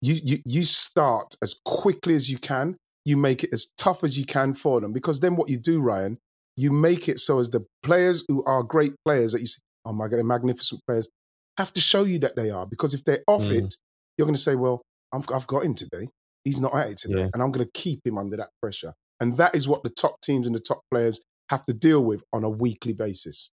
[0.02, 2.76] you, you, you start as quickly as you can.
[3.06, 5.80] You make it as tough as you can for them because then what you do,
[5.80, 6.18] Ryan,
[6.58, 9.94] you make it so as the players who are great players that you see, oh
[9.94, 11.08] my God, they're magnificent players,
[11.58, 13.64] have to show you that they are because if they're off Mm.
[13.64, 13.76] it,
[14.18, 14.82] you're going to say, well,
[15.14, 16.10] I've, I've got him today.
[16.44, 17.20] He's not at it today.
[17.22, 17.30] Yeah.
[17.34, 18.94] And I'm going to keep him under that pressure.
[19.22, 22.24] And that is what the top teams and the top players have to deal with
[22.34, 23.52] on a weekly basis.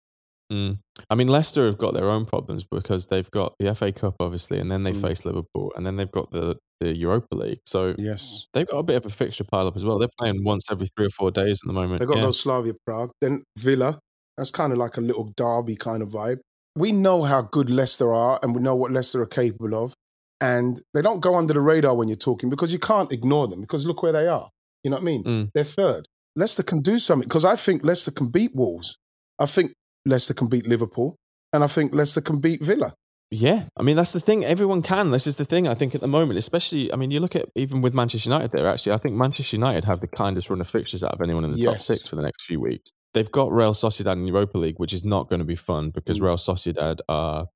[0.52, 0.80] Mm.
[1.10, 4.60] I mean, Leicester have got their own problems because they've got the FA Cup, obviously,
[4.60, 5.02] and then they Mm.
[5.02, 7.62] face Liverpool, and then they've got the, the Europa League.
[7.66, 8.48] So Yes.
[8.54, 9.98] they've got a bit of a fixture pile up as well.
[9.98, 12.00] They're playing once every three or four days at the moment.
[12.00, 12.26] They've got yeah.
[12.26, 14.00] those Slavia Prague, then Villa.
[14.38, 16.40] That's kind of like a little derby kind of vibe.
[16.76, 19.94] We know how good Leicester are, and we know what Leicester are capable of.
[20.42, 23.62] And they don't go under the radar when you're talking because you can't ignore them.
[23.62, 24.50] Because look where they are.
[24.84, 25.24] You know what I mean?
[25.24, 25.50] Mm.
[25.54, 26.08] They're third.
[26.36, 28.98] Leicester can do something because I think Leicester can beat Wolves.
[29.40, 29.74] I think
[30.06, 31.16] Leicester can beat Liverpool,
[31.54, 32.94] and I think Leicester can beat Villa.
[33.34, 34.44] Yeah, I mean that's the thing.
[34.44, 35.12] Everyone can.
[35.12, 35.68] This is the thing.
[35.68, 38.52] I think at the moment, especially, I mean, you look at even with Manchester United.
[38.52, 41.46] There, actually, I think Manchester United have the kindest run of fixtures out of anyone
[41.46, 42.92] in the top six for the next few weeks.
[43.14, 46.20] They've got Real Sociedad in Europa League, which is not going to be fun because
[46.20, 46.24] Mm.
[46.24, 47.48] Real Sociedad are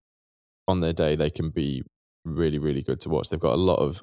[0.67, 1.15] on their day.
[1.15, 1.83] They can be
[2.25, 3.29] really, really good to watch.
[3.29, 4.01] They've got a lot of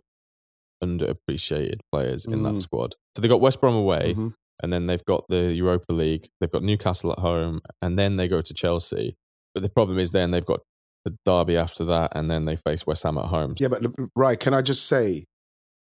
[0.82, 2.62] underappreciated players in that Mm.
[2.62, 2.94] squad.
[3.16, 4.34] So they've got West Brom away, Mhm.
[4.62, 6.28] And then they've got the Europa League.
[6.40, 9.16] They've got Newcastle at home, and then they go to Chelsea.
[9.54, 10.60] But the problem is, then they've got
[11.04, 13.54] the derby after that, and then they face West Ham at home.
[13.58, 15.24] Yeah, but right, can I just say,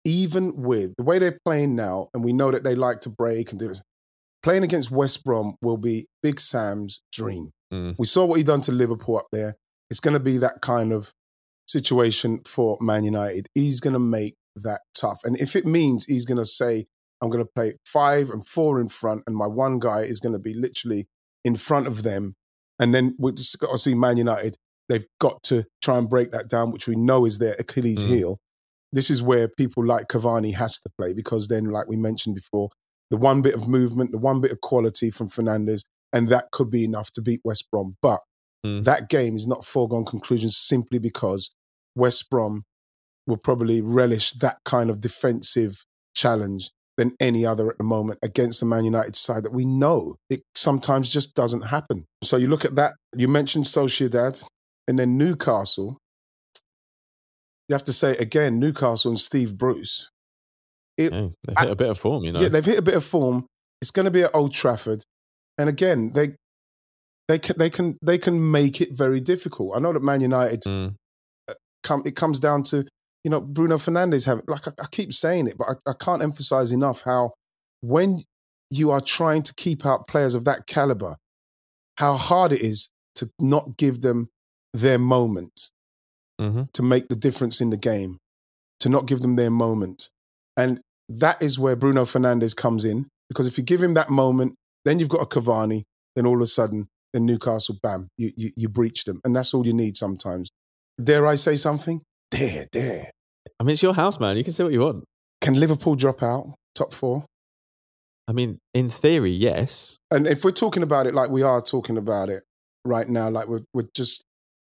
[0.03, 3.51] even with the way they're playing now, and we know that they like to break
[3.51, 3.81] and do this,
[4.41, 7.51] playing against West Brom will be Big Sam's dream.
[7.71, 7.95] Mm.
[7.99, 9.55] We saw what he done to Liverpool up there.
[9.89, 11.11] It's going to be that kind of
[11.67, 13.47] situation for Man United.
[13.53, 16.87] He's going to make that tough, and if it means he's going to say,
[17.21, 20.33] "I'm going to play five and four in front, and my one guy is going
[20.33, 21.07] to be literally
[21.43, 22.35] in front of them,"
[22.79, 24.57] and then we just got to see Man United
[24.89, 28.09] they've got to try and break that down, which we know is their Achilles Mm.
[28.09, 28.39] heel.
[28.91, 32.69] This is where people like Cavani has to play because then, like we mentioned before,
[33.09, 36.69] the one bit of movement, the one bit of quality from Fernandes, and that could
[36.69, 37.95] be enough to beat West Brom.
[38.01, 38.19] But
[38.65, 38.83] Mm.
[38.83, 41.51] that game is not foregone conclusion simply because
[41.95, 42.63] West Brom
[43.25, 48.59] will probably relish that kind of defensive challenge than any other at the moment against
[48.59, 52.05] the Man United side that we know it sometimes just doesn't happen.
[52.23, 54.43] So you look at that, you mentioned Sociedad
[54.87, 55.97] and then Newcastle.
[57.69, 60.09] You have to say again, Newcastle and Steve Bruce.
[60.97, 62.41] It, Yeah, they've hit a bit of form, you know.
[62.41, 63.45] yeah, they've hit a bit of form.
[63.81, 65.01] It's going to be at Old Trafford,
[65.57, 66.35] and again, they
[67.27, 69.75] they can they can they can make it very difficult.
[69.75, 70.95] I know that Man United Mm.
[71.81, 72.85] come it comes down to
[73.23, 76.21] you know Bruno Fernandes have like I, I keep saying it, but I, I can't
[76.21, 77.33] emphasize enough how
[77.81, 78.19] when
[78.69, 81.17] you are trying to keep out players of that caliber,
[81.97, 84.29] how hard it is to not give them
[84.73, 85.71] their moment
[86.39, 88.17] hmm to make the difference in the game,
[88.79, 90.09] to not give them their moment.
[90.57, 93.07] And that is where Bruno Fernandes comes in.
[93.29, 94.55] Because if you give him that moment,
[94.85, 95.83] then you've got a Cavani,
[96.15, 99.21] then all of a sudden, then Newcastle, bam, you, you, you breach them.
[99.23, 100.49] And that's all you need sometimes.
[101.01, 102.01] Dare I say something?
[102.31, 103.11] Dare, dare.
[103.59, 104.37] I mean, it's your house, man.
[104.37, 105.03] You can say what you want.
[105.41, 107.25] Can Liverpool drop out, top four?
[108.27, 109.97] I mean, in theory, yes.
[110.09, 112.43] And if we're talking about it like we are talking about it
[112.85, 114.23] right now, like we're, we're just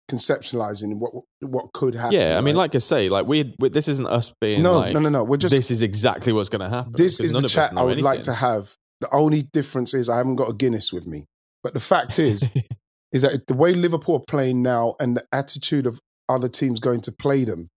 [0.10, 2.14] conceptualizing what what could happen.
[2.14, 2.62] Yeah, I mean, right?
[2.62, 5.24] like I say, like we, we this isn't us being no, like, no, no, no.
[5.24, 6.94] We're just this is exactly what's going to happen.
[6.96, 8.76] this is the chat I would like to have.
[9.00, 11.26] The only difference is I haven't got a Guinness with me.
[11.64, 12.56] But the fact is,
[13.12, 16.00] is that the way Liverpool are playing now and the attitude of
[16.32, 17.70] other teams going to play them,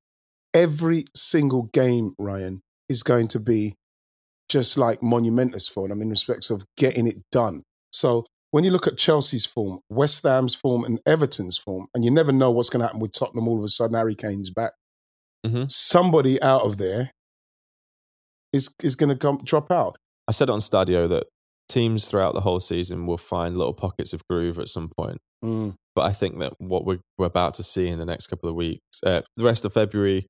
[0.54, 3.74] every single game, Ryan, is going to be
[4.48, 7.62] just like monumentous for them in respects of getting it done.
[7.92, 12.10] So when you look at Chelsea's form, West Ham's form, and Everton's form, and you
[12.10, 14.72] never know what's going to happen with Tottenham all of a sudden, Harry Kane's back.
[15.44, 15.70] Mhm.
[15.70, 17.10] Somebody out of there
[18.52, 19.96] is, is going to come, drop out.
[20.28, 21.26] I said on Stadio that
[21.68, 25.18] teams throughout the whole season will find little pockets of groove at some point.
[25.44, 25.74] Mm.
[25.94, 28.54] But I think that what we're, we're about to see in the next couple of
[28.54, 30.26] weeks, uh, the rest of February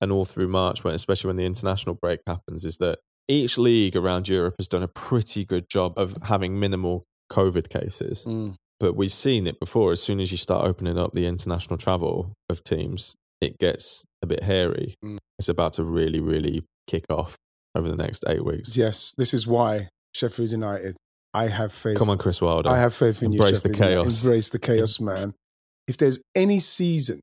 [0.00, 3.96] and all through March, when, especially when the international break happens, is that each league
[3.96, 8.24] around Europe has done a pretty good job of having minimal COVID cases.
[8.26, 8.56] Mm.
[8.80, 9.92] But we've seen it before.
[9.92, 14.26] As soon as you start opening up the international travel of teams, it gets a
[14.26, 14.94] bit hairy.
[15.04, 15.18] Mm.
[15.38, 17.36] It's about to really, really kick off
[17.74, 18.76] over the next eight weeks.
[18.76, 20.96] Yes, this is why Sheffield United.
[21.34, 21.98] I have faith.
[21.98, 22.68] Come on, Chris Wilder.
[22.68, 23.70] I have faith in Embrace you.
[23.70, 24.22] the chaos.
[24.22, 25.34] Embrace the chaos, man.
[25.88, 27.20] If there's any season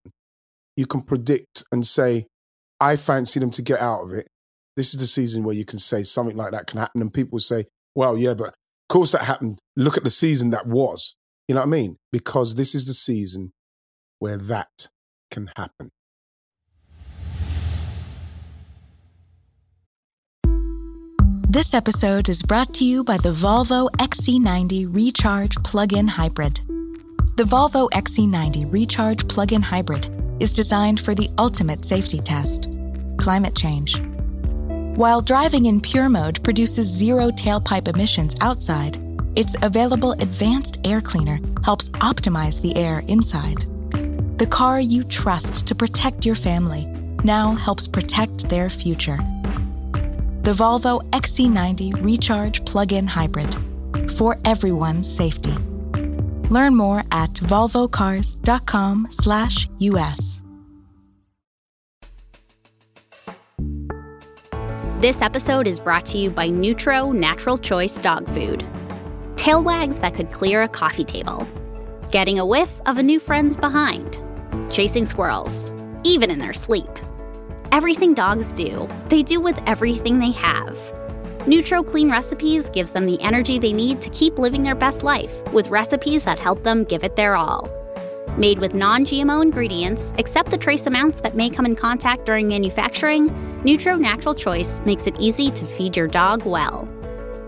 [0.75, 2.25] you can predict and say,
[2.79, 4.27] I fancy them to get out of it,
[4.75, 7.01] this is the season where you can say something like that can happen.
[7.01, 8.53] And people say, well, yeah, but of
[8.87, 9.59] course that happened.
[9.75, 11.15] Look at the season that was.
[11.47, 11.97] You know what I mean?
[12.11, 13.51] Because this is the season
[14.19, 14.89] where that
[15.31, 15.89] can happen.
[21.51, 26.59] This episode is brought to you by the Volvo XC90 Recharge Plug-in Hybrid.
[27.37, 32.67] The Volvo XC90 Recharge Plug-in Hybrid is designed for the ultimate safety test,
[33.17, 33.99] climate change.
[34.95, 39.01] While driving in pure mode produces zero tailpipe emissions outside,
[39.35, 43.65] its available advanced air cleaner helps optimize the air inside.
[44.37, 46.85] The car you trust to protect your family
[47.23, 49.17] now helps protect their future.
[50.49, 53.55] The Volvo XC90 Recharge Plug-in Hybrid
[54.13, 55.55] for everyone's safety.
[56.49, 60.41] Learn more at volvocars.com/slash US.
[64.99, 68.65] This episode is brought to you by Nutro Natural Choice Dog Food.
[69.35, 71.47] Tail wags that could clear a coffee table.
[72.09, 74.19] Getting a whiff of a new friend's behind.
[74.71, 75.71] Chasing squirrels,
[76.03, 76.89] even in their sleep.
[77.71, 80.77] Everything dogs do, they do with everything they have.
[81.45, 85.31] Nutro Clean Recipes gives them the energy they need to keep living their best life
[85.53, 87.69] with recipes that help them give it their all.
[88.37, 92.47] Made with non GMO ingredients, except the trace amounts that may come in contact during
[92.47, 93.27] manufacturing,
[93.63, 96.87] Nutro Natural Choice makes it easy to feed your dog well.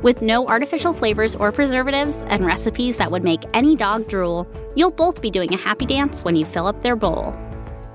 [0.03, 4.91] With no artificial flavors or preservatives and recipes that would make any dog drool, you'll
[4.91, 7.36] both be doing a happy dance when you fill up their bowl.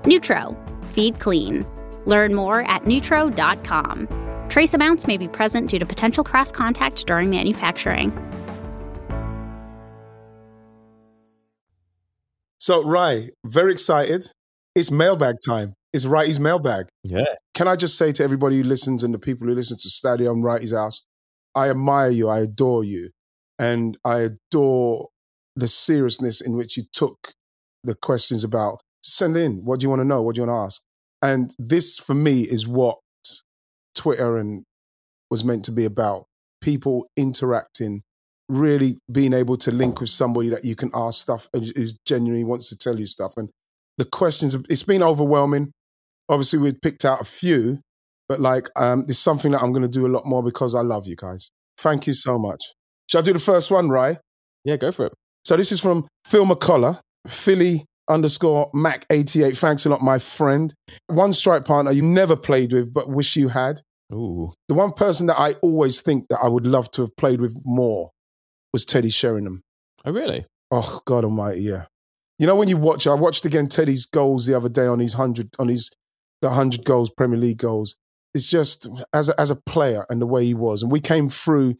[0.05, 0.57] Nutro,
[0.93, 1.65] feed clean.
[2.07, 4.07] Learn more at nutro.com.
[4.49, 8.11] Trace amounts may be present due to potential cross contact during manufacturing.
[12.59, 14.25] So, Rai, very excited.
[14.75, 15.73] It's mailbag time.
[15.93, 16.87] It's Wrighty's mailbag.
[17.03, 17.23] Yeah.
[17.53, 20.31] Can I just say to everybody who listens and the people who listen to Stadio
[20.31, 21.05] on Wrighty's House,
[21.55, 22.27] I admire you.
[22.29, 23.11] I adore you.
[23.57, 25.07] And I adore
[25.55, 27.31] the seriousness in which you took
[27.83, 29.63] the questions about send in.
[29.63, 30.21] What do you want to know?
[30.21, 30.86] What do you want to ask?
[31.21, 32.97] And this, for me, is what
[33.95, 34.63] Twitter and
[35.29, 36.25] was meant to be about.
[36.61, 38.03] People interacting,
[38.47, 42.43] really being able to link with somebody that you can ask stuff and who genuinely
[42.43, 43.33] wants to tell you stuff.
[43.37, 43.49] And
[43.97, 45.71] the questions, it's been overwhelming.
[46.29, 47.79] Obviously, we picked out a few,
[48.27, 50.81] but like, um, it's something that I'm going to do a lot more because I
[50.81, 51.51] love you guys.
[51.77, 52.73] Thank you so much.
[53.07, 54.17] Shall I do the first one, Rye?
[54.65, 55.13] Yeah, go for it.
[55.45, 59.57] So this is from Phil McCullough, Philly underscore Mac88.
[59.57, 60.73] Thanks a lot, my friend.
[61.07, 63.81] One strike partner you never played with, but wish you had.
[64.13, 64.51] Ooh.
[64.67, 67.61] The one person that I always think that I would love to have played with
[67.65, 68.11] more
[68.71, 69.61] was Teddy Sheringham.
[70.05, 70.45] Oh, really?
[70.71, 71.85] Oh God Almighty, yeah.
[72.39, 75.13] You know when you watch, I watched again Teddy's goals the other day on his
[75.13, 75.89] hundred on his
[76.41, 77.97] the hundred goals Premier League goals.
[78.33, 81.29] It's just as a, as a player and the way he was, and we came
[81.29, 81.75] through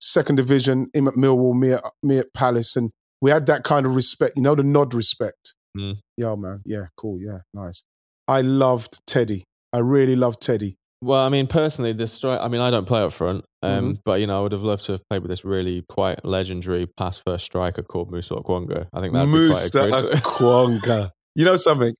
[0.00, 2.90] second division, him at Millwall, me at, me at Palace, and
[3.20, 4.32] we had that kind of respect.
[4.36, 5.39] You know, the nod respect.
[5.76, 5.98] Mm.
[6.16, 6.62] Yeah, man.
[6.64, 7.20] Yeah, cool.
[7.20, 7.82] Yeah, nice.
[8.28, 9.44] I loved Teddy.
[9.72, 10.76] I really loved Teddy.
[11.02, 12.40] Well, I mean, personally, this strike.
[12.40, 14.00] I mean, I don't play up front, um, Mhm.
[14.04, 16.86] but you know, I would have loved to have played with this really quite legendary
[16.86, 18.88] pass first striker called Musa Okwonga.
[18.92, 20.02] I think that Musa quite.
[20.22, 21.10] Okwonga.
[21.34, 21.94] You know something?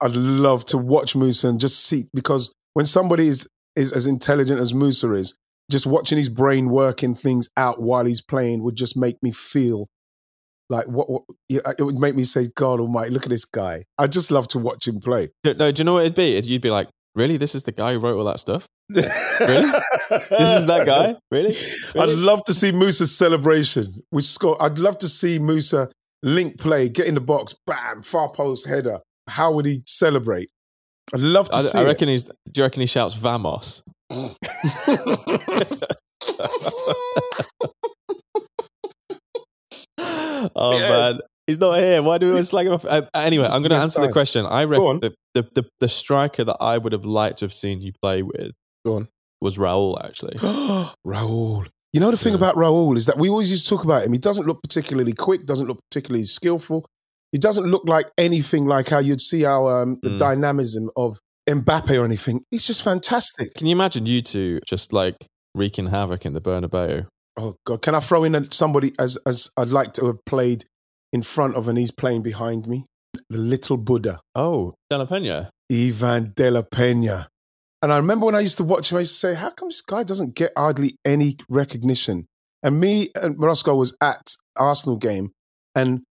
[0.00, 4.60] I'd love to watch Musa and just see because when somebody is is as intelligent
[4.60, 5.34] as Musa is,
[5.70, 9.86] just watching his brain working things out while he's playing would just make me feel
[10.68, 13.84] like what, what it would make me say, God Almighty, look at this guy.
[13.96, 15.30] I just love to watch him play.
[15.44, 16.38] no, do you know what it'd be?
[16.40, 17.36] You'd be like, really?
[17.36, 18.68] This is the guy who wrote all that stuff.
[18.90, 19.02] Really?
[19.04, 21.16] This is that guy?
[21.30, 21.54] Really?
[21.98, 23.84] I'd love to see Musa's celebration.
[24.10, 24.60] We score.
[24.62, 25.90] I'd love to see Musa
[26.22, 29.00] link play, get in the box, bam, far post header.
[29.28, 30.48] How would he celebrate?
[31.14, 31.78] I'd love to I, see.
[31.78, 31.86] I it.
[31.86, 32.24] reckon he's.
[32.24, 33.82] Do you reckon he shouts "Vamos"?
[40.56, 41.14] oh Yes.
[41.16, 42.02] man, he's not here.
[42.02, 42.84] Why do we always slag him off?
[42.88, 44.46] Uh, anyway, I'm going to answer the question.
[44.46, 47.80] I reckon the, the, the the striker that I would have liked to have seen
[47.80, 48.52] you play with
[48.84, 49.08] Go on.
[49.40, 50.02] was Raul.
[50.04, 50.36] Actually,
[51.06, 51.66] Raul.
[51.92, 52.38] You know the thing Yeah.
[52.38, 54.12] about Raul is that we always used to talk about him.
[54.12, 56.84] He doesn't look particularly quick, doesn't look particularly skillful.
[57.32, 60.18] He doesn't look like anything like how you'd see our um, the Mm.
[60.18, 62.42] dynamism of Mbappe or anything.
[62.50, 63.54] He's just fantastic.
[63.54, 65.16] can you imagine you two just like
[65.54, 67.06] wreaking havoc in the Bernabeu?
[67.38, 70.64] Oh God, can I throw in somebody as as I'd like to have played
[71.12, 72.84] in front of and he's playing behind me?
[73.30, 75.50] The little Buddha, Oh, De La Pena.
[75.72, 77.28] Ivan De La Pena.
[77.80, 79.68] And I remember when I used to watch him, I used to say, "How come
[79.68, 82.26] this guy doesn't get hardly any recognition?"
[82.62, 85.30] And me and Morosco was at Arsenal game,
[85.76, 86.02] and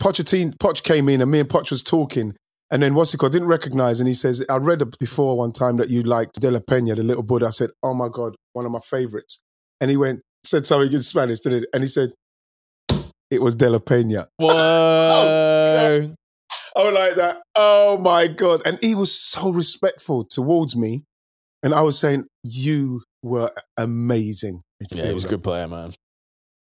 [0.00, 2.34] Pochettino Poch came in, and me and Poch was talking.
[2.70, 3.32] And then what's it called?
[3.32, 6.60] Didn't recognize, and he says, "I read before one time that you liked De La
[6.60, 9.40] Pena, the little Buddha." I said, "Oh my god, one of my favorites."
[9.80, 11.64] And he went, said something in Spanish, did it?
[11.72, 12.10] And he said,
[13.30, 16.14] "It was De La Pena." Whoa!
[16.78, 17.42] Oh, I was oh, like that.
[17.54, 18.60] Oh my God.
[18.66, 21.04] And he was so respectful towards me.
[21.62, 24.60] And I was saying, You were amazing.
[24.92, 25.92] yeah, he was a good player, man.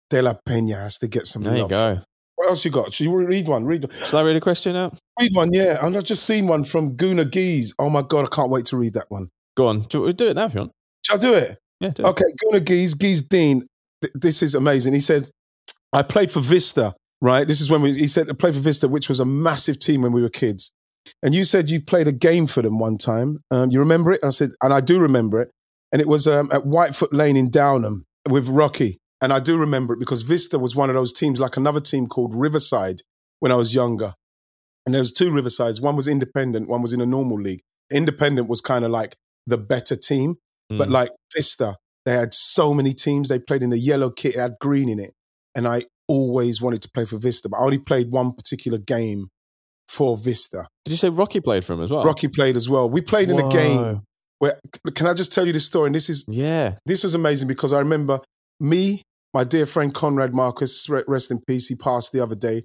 [0.08, 1.98] De La Pena has to get some There you go.
[2.36, 2.92] What else you got?
[2.92, 3.64] Should you read one?
[3.64, 3.90] Read, one.
[3.90, 4.96] Shall I read a question out?
[5.20, 5.84] read one, yeah.
[5.84, 7.74] And I've just seen one from Guna Geese.
[7.78, 9.30] Oh my God, I can't wait to read that one.
[9.56, 9.80] Go on.
[9.82, 10.72] Do, do it now if you want.
[11.04, 11.58] Shall I do it?
[11.80, 11.92] Yeah.
[11.98, 13.66] Okay, Guna Geese, Geese Dean.
[14.02, 14.94] th- this is amazing.
[14.94, 15.28] He said,
[15.92, 17.46] I played for Vista, right?
[17.46, 20.02] This is when we, he said, I played for Vista, which was a massive team
[20.02, 20.72] when we were kids.
[21.22, 23.38] And you said you played a game for them one time.
[23.50, 24.20] Um, you remember it?
[24.24, 25.50] I said, and I do remember it.
[25.92, 28.98] And it was um, at Whitefoot Lane in Downham with Rocky.
[29.20, 32.06] And I do remember it because Vista was one of those teams, like another team
[32.06, 33.02] called Riverside
[33.40, 34.12] when I was younger.
[34.84, 35.80] And there was two Riversides.
[35.80, 37.62] One was independent, one was in a normal league.
[37.92, 40.36] Independent was kind of like the better team.
[40.68, 40.92] But Mm.
[40.92, 43.28] like Vista, they had so many teams.
[43.28, 45.12] They played in the yellow kit, it had green in it.
[45.54, 49.28] And I always wanted to play for Vista, but I only played one particular game
[49.88, 50.66] for Vista.
[50.84, 52.02] Did you say Rocky played for him as well?
[52.04, 52.88] Rocky played as well.
[52.90, 54.02] We played in a game
[54.38, 54.58] where,
[54.94, 55.86] can I just tell you this story?
[55.86, 56.76] And this is, Yeah.
[56.86, 58.20] this was amazing because I remember
[58.60, 59.02] me,
[59.34, 62.62] my dear friend Conrad Marcus, re- rest in peace, he passed the other day.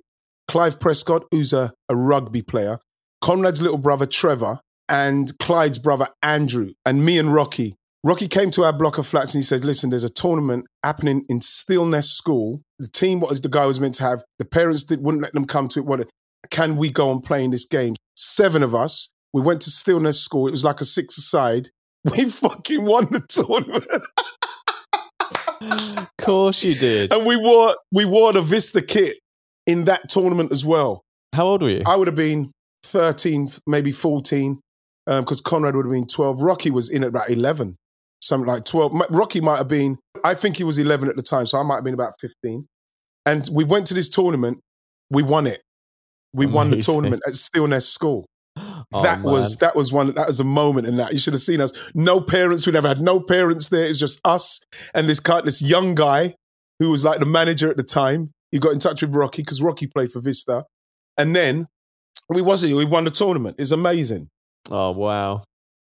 [0.48, 2.78] Clive Prescott, who's a, a rugby player,
[3.22, 4.60] Conrad's little brother Trevor,
[4.90, 7.76] and Clyde's brother Andrew, and me and Rocky.
[8.04, 11.24] Rocky came to our block of flats and he says, Listen, there's a tournament happening
[11.30, 12.62] in Stillness School.
[12.80, 15.34] The team, what is the guy was meant to have, the parents did, wouldn't let
[15.34, 15.86] them come to it.
[15.86, 16.10] What,
[16.50, 17.94] can we go and play in this game?
[18.18, 19.10] Seven of us.
[19.34, 20.48] We went to Stillness School.
[20.48, 21.70] It was like a six aside.
[22.04, 23.86] We fucking won the tournament.
[25.98, 27.14] Of course you did.
[27.14, 29.18] And we wore we wore the Vista kit
[29.68, 31.04] in that tournament as well.
[31.36, 31.84] How old were you?
[31.86, 32.52] I would have been
[32.86, 34.60] 13, maybe 14,
[35.06, 36.42] um, because Conrad would have been 12.
[36.42, 37.76] Rocky was in at about 11,
[38.22, 38.94] something like 12.
[39.10, 41.76] Rocky might have been, I think he was 11 at the time, so I might
[41.76, 42.68] have been about 15.
[43.26, 44.60] And we went to this tournament,
[45.10, 45.62] we won it.
[46.34, 48.26] We won the tournament at Stillness School.
[48.94, 51.42] Oh, that was that was one that was a moment in that you should have
[51.42, 51.92] seen us.
[51.94, 53.86] No parents, we never had no parents there.
[53.86, 54.60] It's just us
[54.94, 56.36] and this guy, this young guy
[56.80, 58.32] who was like the manager at the time.
[58.52, 60.66] He got in touch with Rocky because Rocky played for Vista,
[61.18, 61.68] and then
[62.30, 62.76] we wasn't.
[62.76, 63.56] We won the tournament.
[63.60, 64.28] It's amazing.
[64.70, 65.44] Oh wow.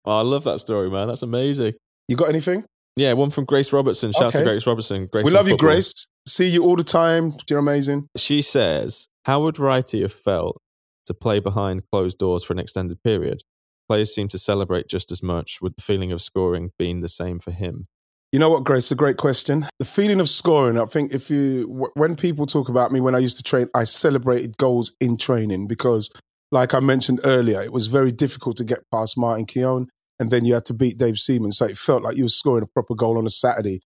[0.05, 1.09] Oh, I love that story, man.
[1.09, 1.75] That's amazing.
[2.11, 2.65] You got anything?
[2.97, 4.11] Yeah, one from Grace Robertson.
[4.11, 5.07] Shout out to Grace Robertson.
[5.07, 5.69] Grace we love you, football.
[5.69, 6.09] Grace.
[6.27, 7.33] See you all the time.
[7.49, 8.09] You're amazing.
[8.17, 10.61] She says, How would Wrighty have felt
[11.07, 13.43] to play behind closed doors for an extended period?
[13.89, 17.41] players seem to celebrate just as much, with the feeling of scoring being the same
[17.41, 17.89] for him?
[18.31, 18.93] You know what, Grace?
[18.93, 19.67] A great question.
[19.81, 20.79] The feeling of scoring.
[20.79, 23.83] I think if you, when people talk about me when I used to train, I
[23.83, 26.09] celebrated goals in training because,
[26.53, 29.89] like I mentioned earlier, it was very difficult to get past Martin Keown,
[30.21, 31.51] and then you had to beat Dave Seaman.
[31.51, 33.81] So it felt like you were scoring a proper goal on a Saturday.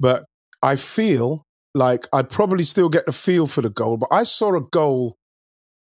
[0.00, 0.24] But
[0.62, 3.96] I feel like I'd probably still get the feel for the goal.
[3.96, 5.16] But I saw a goal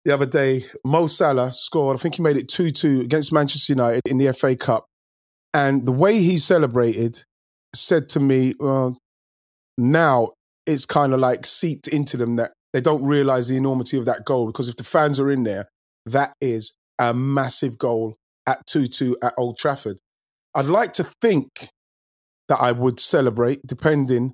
[0.06, 0.62] the other day.
[0.86, 1.98] Mo Salah scored.
[1.98, 4.86] I think he made it two-two against Manchester United in the FA Cup,
[5.54, 7.24] and the way he celebrated
[7.74, 8.98] said to me, well,
[9.78, 10.32] now
[10.66, 14.26] it's kind of like seeped into them that they don't realize the enormity of that
[14.26, 15.68] goal because if the fans are in there,
[16.06, 18.16] that is a massive goal
[18.48, 19.98] at 2 2 at Old Trafford.
[20.56, 21.70] I'd like to think
[22.48, 24.34] that I would celebrate depending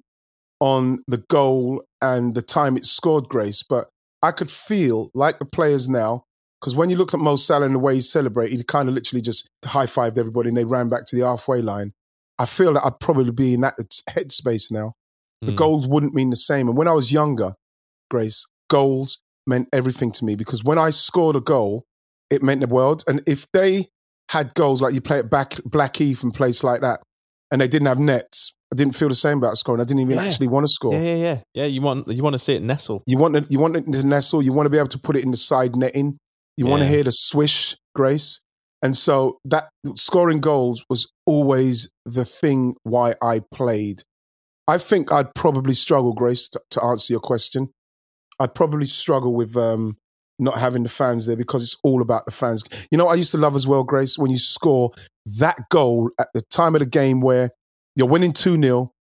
[0.60, 3.90] on the goal and the time it scored, Grace, but
[4.22, 6.24] I could feel like the players now.
[6.60, 8.94] Because when you looked at Mo Salah and the way he celebrated, he kind of
[8.94, 11.94] literally just high fived everybody and they ran back to the halfway line.
[12.38, 13.78] I feel that I'd probably be in that
[14.10, 14.94] headspace now.
[15.42, 15.56] The Mm.
[15.56, 16.68] goals wouldn't mean the same.
[16.68, 17.56] And when I was younger,
[18.12, 21.86] Grace, goals meant everything to me because when I scored a goal,
[22.30, 23.04] it meant the world.
[23.08, 23.88] And if they
[24.32, 27.02] had goals like you play at back Blackheath and place like that,
[27.52, 29.82] and they didn't have nets, I didn't feel the same about scoring.
[29.82, 30.24] I didn't even Yeah.
[30.24, 30.94] actually want to score.
[30.94, 31.42] Yeah, yeah, yeah.
[31.54, 33.04] Yeah, you want you want to see it nestle.
[33.06, 34.42] You want it, you want it to nestle.
[34.42, 36.18] You want to be able to put it in the side netting.
[36.58, 38.42] You want to hear the swish, Grace.
[38.84, 44.04] And so that scoring goals was always the thing why I played.
[44.68, 47.70] I think I'd probably struggle, Grace, to, to answer your question.
[48.40, 49.98] I'd probably struggle with um,
[50.42, 52.64] not having the fans there because it's all about the fans.
[52.92, 54.92] You know, what I used to love as well, Grace, when you score
[55.38, 57.52] that goal at the time of the game where
[57.96, 58.92] you're winning 2 0,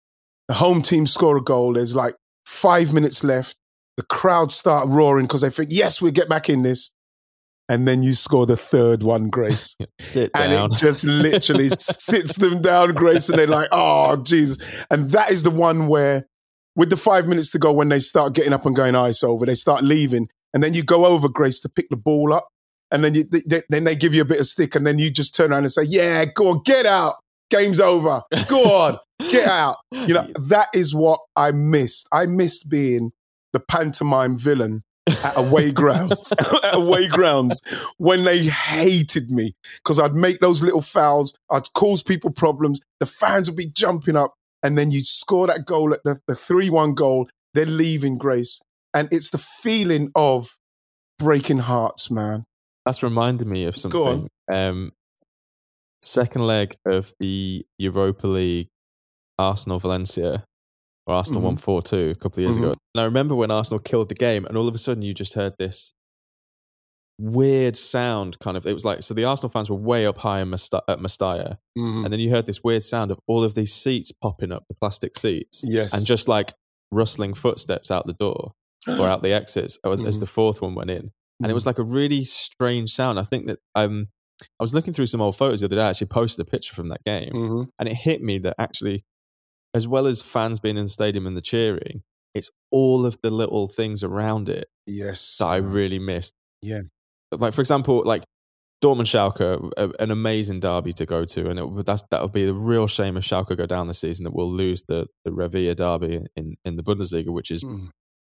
[0.48, 2.14] the home team score a goal, there's like
[2.46, 3.56] five minutes left,
[3.96, 6.92] the crowd start roaring because they think, yes, we'll get back in this.
[7.68, 10.50] And then you score the third one, Grace Sit down.
[10.50, 14.58] and it just literally sits them down, Grace, and they're like, "Oh, Jesus!"
[14.90, 16.26] And that is the one where,
[16.74, 19.46] with the five minutes to go, when they start getting up and going ice over,
[19.46, 22.48] they start leaving, and then you go over, Grace, to pick the ball up,
[22.90, 25.10] and then you, they, then they give you a bit of stick, and then you
[25.10, 27.16] just turn around and say, "Yeah, go on, get out,
[27.50, 28.98] game's over, go on,
[29.30, 32.08] get out." You know, that is what I missed.
[32.12, 33.12] I missed being
[33.52, 34.82] the pantomime villain
[35.24, 36.32] at away grounds,
[36.64, 37.60] at away grounds
[37.98, 39.52] when they hated me.
[39.76, 44.16] Because I'd make those little fouls, I'd cause people problems, the fans would be jumping
[44.16, 48.18] up, and then you'd score that goal at the, the 3 1 goal, they're leaving
[48.18, 48.60] Grace.
[48.94, 50.48] And it's the feeling of
[51.18, 52.44] breaking hearts, man.
[52.86, 54.16] That's reminded me of Go on.
[54.16, 54.28] something.
[54.52, 54.92] Um,
[56.02, 58.68] second leg of the Europa League,
[59.38, 60.44] Arsenal Valencia,
[61.06, 61.44] or Arsenal Mhm.
[61.44, 62.60] won 4 2 a couple of years Mhm.
[62.70, 62.72] ago.
[62.94, 65.34] And I remember when Arsenal killed the game, and all of a sudden you just
[65.34, 65.92] heard this
[67.18, 68.66] weird sound kind of.
[68.66, 70.58] It was like, so the Arsenal fans were way up high in at
[70.98, 72.04] Mestalla, Mm.
[72.04, 74.74] and then you heard this weird sound of all of these seats popping up, the
[74.74, 75.92] plastic seats, Yes.
[75.92, 76.54] and just like
[76.90, 78.52] rustling footsteps out the door
[78.88, 80.20] or out the exits as Mhm.
[80.20, 81.10] the fourth one went in
[81.42, 83.18] and it was like a really strange sound.
[83.18, 84.08] I think that um,
[84.58, 85.82] I was looking through some old photos the other day.
[85.82, 87.68] I actually posted a picture from that game, Mhm.
[87.78, 89.04] and it hit me that actually,
[89.74, 92.02] as well as fans being in the stadium and the cheering,
[92.34, 95.36] it's all of the little things around it Yes.
[95.38, 96.32] that I really missed.
[96.62, 96.82] Yeah.
[97.32, 98.24] like for example, like
[98.84, 102.44] Dortmund Schalke, a, an amazing derby to go to, and it, that's that would be
[102.48, 105.74] a real shame if Schalke go down this season that we'll lose the the Revier
[105.74, 107.90] derby in in the Bundesliga, which is Mm.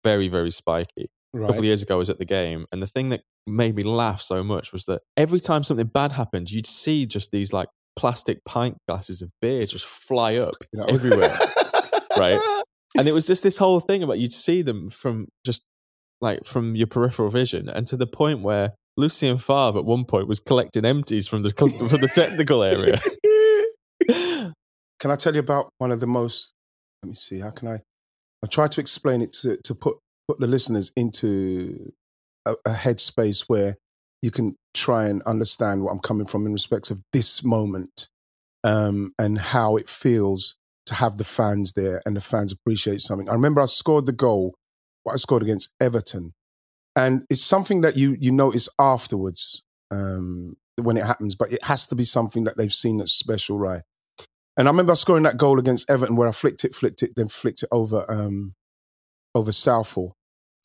[0.05, 2.87] Very very spiky a couple of years ago I was at the game, and the
[2.87, 6.67] thing that made me laugh so much was that every time something bad happened, you'd
[6.67, 10.87] see just these like plastic pint glasses of beer just fly up You know?
[10.87, 11.37] everywhere,
[12.19, 12.41] right?
[12.97, 15.65] And it was just this whole thing about you'd see them from just
[16.21, 20.29] like from your peripheral vision, and to the point where Lucien Favre at one point
[20.29, 22.97] was collecting empties from the from the technical area.
[25.01, 26.55] Can I tell you about one of the most?
[27.03, 27.41] Let me see.
[27.41, 27.79] How can I?
[28.45, 29.97] I try to explain it to to put
[30.29, 31.93] put the listeners into
[32.47, 33.77] a, a headspace where
[34.21, 38.09] you can try and understand what I'm coming from in respect of this moment
[38.63, 43.29] um, and how it feels to have the fans there and the fans appreciate something.
[43.31, 44.55] I remember I scored the goal.
[45.05, 46.33] What I scored against Everton,
[46.97, 51.87] and it's something that you you notice afterwards um, when it happens, but it has
[51.87, 53.83] to be something that they've seen that's special, right?
[54.57, 57.29] And I remember scoring that goal against Everton where I flicked it, flicked it, then
[57.29, 58.55] flicked it over um,
[59.35, 60.15] over Southall.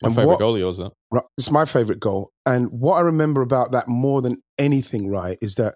[0.02, 0.92] My And favorite what- goal of yours, that.
[1.36, 2.30] It's my favorite goal.
[2.46, 5.74] And what I remember about that more than anything, right, is that,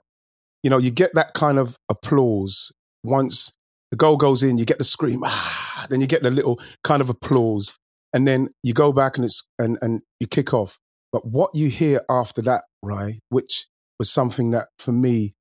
[0.63, 3.57] you know, you get that kind of applause once
[3.91, 7.03] the goal goes in, you get the scream, ah, then you get the little kind
[7.03, 7.75] of applause.
[8.13, 10.79] And then you go back and it's and, and you kick off.
[11.13, 13.67] But what you hear after that, right, which
[13.99, 15.33] was something that for me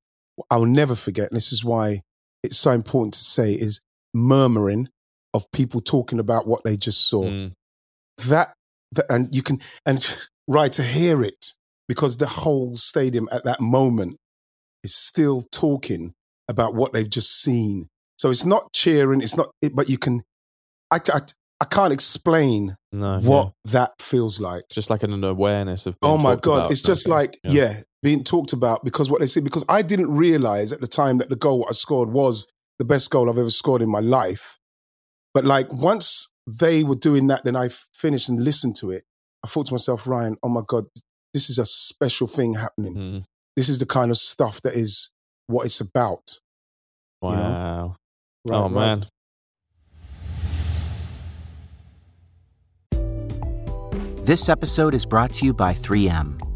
[0.50, 2.00] I'll never forget, and this is why
[2.44, 3.80] it's so important to say, is
[4.12, 4.88] murmuring
[5.32, 7.24] of people talking about what they just saw.
[7.24, 7.52] Mm.
[8.26, 8.54] That,
[8.92, 10.16] that and you can and
[10.46, 11.52] right to hear it
[11.88, 14.16] because the whole stadium at that moment
[14.84, 16.14] is still talking
[16.48, 17.88] about what they've just seen.
[18.18, 20.22] So it's not cheering, it's not, it, but you can.
[20.92, 21.20] I, I,
[21.60, 23.18] I can't explain No.
[23.20, 23.72] what yeah.
[23.72, 24.64] that feels like.
[24.70, 25.96] Just like an awareness of.
[26.02, 27.56] Oh my god, about it's just like thing.
[27.56, 27.80] yeah.
[28.04, 31.30] Being talked about because what they say because I didn't realize at the time that
[31.30, 32.46] the goal I scored was
[32.78, 34.58] the best goal I've ever scored in my life.
[35.32, 39.04] But like once they were doing that, then I finished and listened to it.
[39.42, 40.84] I thought to myself, Ryan, oh my god,
[41.32, 42.94] this is a special thing happening.
[42.94, 43.24] Mm.
[43.56, 45.10] This is the kind of stuff that is
[45.46, 46.40] what it's about.
[47.22, 47.30] Wow.
[47.30, 47.96] You know?
[48.46, 48.70] Right, oh right.
[48.70, 49.04] man.
[54.24, 56.53] This episode is brought to you by 3M.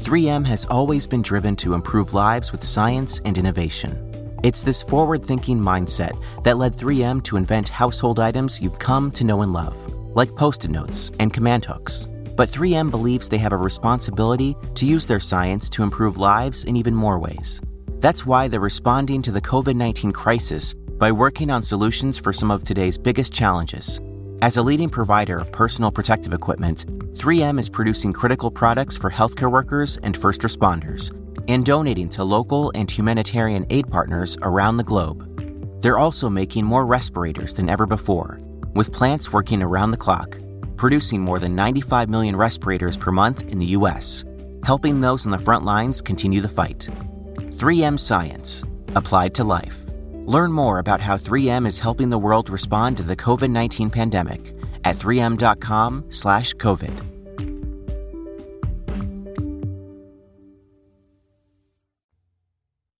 [0.00, 4.38] 3M has always been driven to improve lives with science and innovation.
[4.42, 9.24] It's this forward thinking mindset that led 3M to invent household items you've come to
[9.24, 9.76] know and love,
[10.16, 12.08] like post it notes and command hooks.
[12.34, 16.76] But 3M believes they have a responsibility to use their science to improve lives in
[16.76, 17.60] even more ways.
[17.98, 22.50] That's why they're responding to the COVID 19 crisis by working on solutions for some
[22.50, 24.00] of today's biggest challenges.
[24.42, 26.86] As a leading provider of personal protective equipment,
[27.18, 31.14] 3M is producing critical products for healthcare workers and first responders
[31.46, 35.82] and donating to local and humanitarian aid partners around the globe.
[35.82, 38.40] They're also making more respirators than ever before,
[38.74, 40.38] with plants working around the clock,
[40.76, 44.24] producing more than 95 million respirators per month in the U.S.,
[44.64, 46.88] helping those on the front lines continue the fight.
[47.36, 48.64] 3M Science,
[48.94, 49.84] applied to life.
[50.26, 54.54] Learn more about how 3M is helping the world respond to the COVID 19 pandemic
[54.84, 57.10] at 3m.com/slash COVID.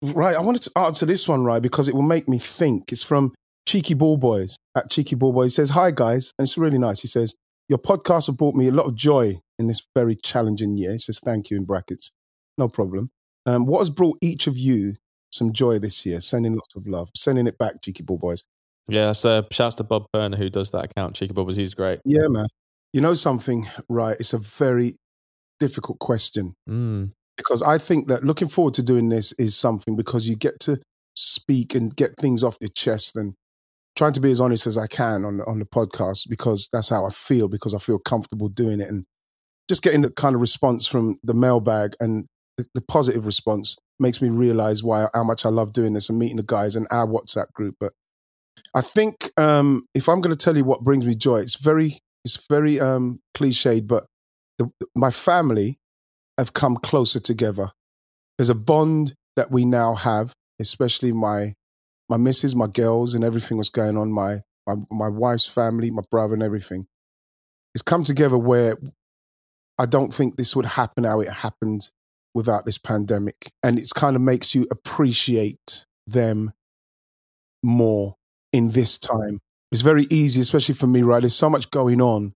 [0.03, 2.91] Right, I wanted to answer this one, right, because it will make me think.
[2.91, 3.35] It's from
[3.67, 5.53] Cheeky Ball Boys at Cheeky Ball Boys.
[5.53, 6.33] He says, Hi, guys.
[6.39, 7.01] And it's really nice.
[7.03, 7.37] He says,
[7.69, 10.93] Your podcast have brought me a lot of joy in this very challenging year.
[10.93, 12.13] He says, Thank you in brackets.
[12.57, 13.11] No problem.
[13.45, 14.95] Um, what has brought each of you
[15.33, 16.21] some joy this year?
[16.21, 17.11] Sending lots of love.
[17.15, 18.43] Sending it back, Cheeky Ball Boys.
[18.89, 21.15] Yeah, so shouts to Bob Burner who does that account.
[21.15, 22.01] Cheeky Bobbers, he's great.
[22.05, 22.47] Yeah, man.
[22.93, 24.17] You know something, right?
[24.19, 24.95] It's a very
[25.61, 26.55] difficult question.
[26.69, 27.13] Mm.
[27.37, 30.81] because I think that looking forward to doing this is something because you get to
[31.15, 33.35] speak and get things off your chest and
[33.97, 37.05] trying to be as honest as I can on on the podcast because that's how
[37.07, 39.05] I feel because I feel comfortable doing it and
[39.69, 42.27] just getting the kind of response from the mailbag and
[42.57, 46.19] the, the positive response makes me realize why how much I love doing this and
[46.19, 47.77] meeting the guys in our WhatsApp group.
[47.79, 47.93] But
[48.75, 51.95] I think um, if I'm going to tell you what brings me joy, it's very
[52.25, 54.07] it's very um, cliched, but
[54.59, 55.79] the, my family
[56.39, 57.71] have come closer together.
[58.37, 61.55] There's a bond that we now have, especially my
[62.09, 64.13] my missus, my girls, and everything was going on.
[64.13, 66.87] My my my wife's family, my brother, and everything.
[67.75, 68.77] It's come together where
[69.79, 71.91] I don't think this would happen how it happened
[72.35, 76.53] without this pandemic, and it kind of makes you appreciate them
[77.63, 78.15] more
[78.53, 79.39] in this time.
[79.73, 81.21] It's very easy, especially for me, right?
[81.21, 82.33] There's so much going on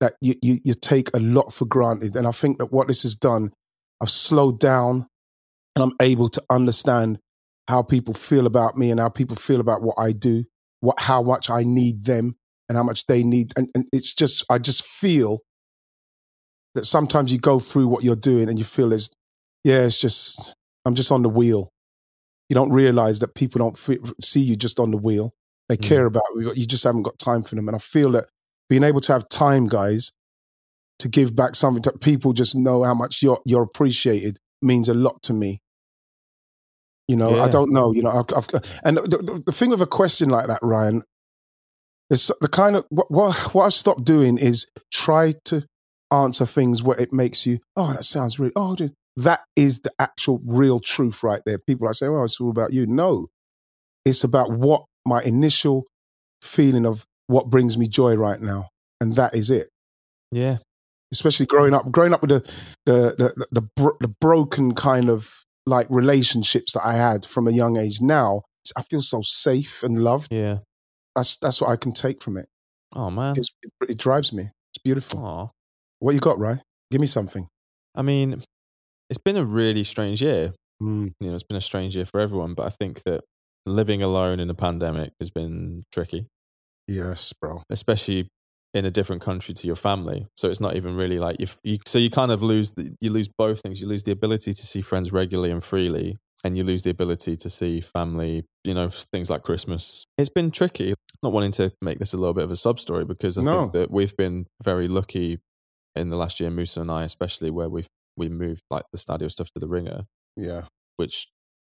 [0.00, 2.16] that you, you, you take a lot for granted.
[2.16, 3.52] And I think that what this has done,
[4.02, 5.06] I've slowed down
[5.76, 7.18] and I'm able to understand
[7.68, 10.44] how people feel about me and how people feel about what I do,
[10.80, 12.36] what how much I need them
[12.68, 13.52] and how much they need.
[13.56, 15.40] And, and it's just, I just feel
[16.74, 19.10] that sometimes you go through what you're doing and you feel as,
[19.64, 20.54] yeah, it's just,
[20.84, 21.68] I'm just on the wheel.
[22.48, 25.32] You don't realize that people don't fi- see you just on the wheel.
[25.68, 25.82] They Mm.
[25.82, 26.52] care about you.
[26.54, 27.68] You just haven't got time for them.
[27.68, 28.26] And I feel that
[28.68, 30.12] being able to have time, guys,
[30.98, 34.94] to give back something that people just know how much you're you're appreciated means a
[34.94, 35.60] lot to me.
[37.08, 37.92] You know, I don't know.
[37.92, 41.02] You know, I've, I've, and the, the, the thing with a question like that, Ryan,
[42.08, 45.64] is the kind of what, what what I've stopped doing is try to
[46.12, 49.90] answer things where it makes you, oh, that sounds really, oh, dude, that is the
[49.98, 51.58] actual real truth right there.
[51.58, 52.86] People are saying, well, it's all about you.
[52.86, 53.28] No,
[54.04, 55.86] it's about what my initial
[56.42, 58.68] feeling of what brings me joy right now,
[59.00, 59.68] and that is it.
[60.32, 60.58] Yeah.
[61.12, 62.40] Especially growing up, growing up with the
[62.86, 67.50] the the the, bro- the broken kind of like relationships that I had from a
[67.50, 68.00] young age.
[68.00, 68.42] Now
[68.76, 70.32] I feel so safe and loved.
[70.32, 70.58] Yeah.
[71.16, 72.48] That's that's what I can take from it.
[72.94, 73.34] Oh man.
[73.36, 74.50] It's, it, it drives me.
[74.70, 75.24] It's beautiful.
[75.24, 75.48] Aw.
[75.98, 76.62] What you got, Ryan?
[76.90, 77.48] Give me something.
[77.94, 78.42] I mean,
[79.10, 80.54] it's been a really strange year.
[80.82, 83.20] Mm, You know, it's been a strange year for everyone, but I think that
[83.66, 86.26] living alone in a pandemic has been tricky,
[86.88, 87.62] yes, bro.
[87.70, 88.28] especially
[88.72, 90.26] in a different country to your family.
[90.36, 93.10] So it's not even really like you, you so you kind of lose the, you
[93.10, 93.80] lose both things.
[93.80, 97.36] You lose the ability to see friends regularly and freely, and you lose the ability
[97.36, 100.04] to see family, you know, things like Christmas.
[100.16, 100.94] It's been tricky.
[101.22, 103.60] Not wanting to make this a little bit of a sub story because I No.
[103.62, 105.38] think that we've been very lucky
[105.96, 109.30] in the last year, Musa and I, especially where we've we moved like the stadio
[109.30, 110.02] stuff to the ringer,
[110.36, 110.66] Yeah.
[110.96, 111.28] which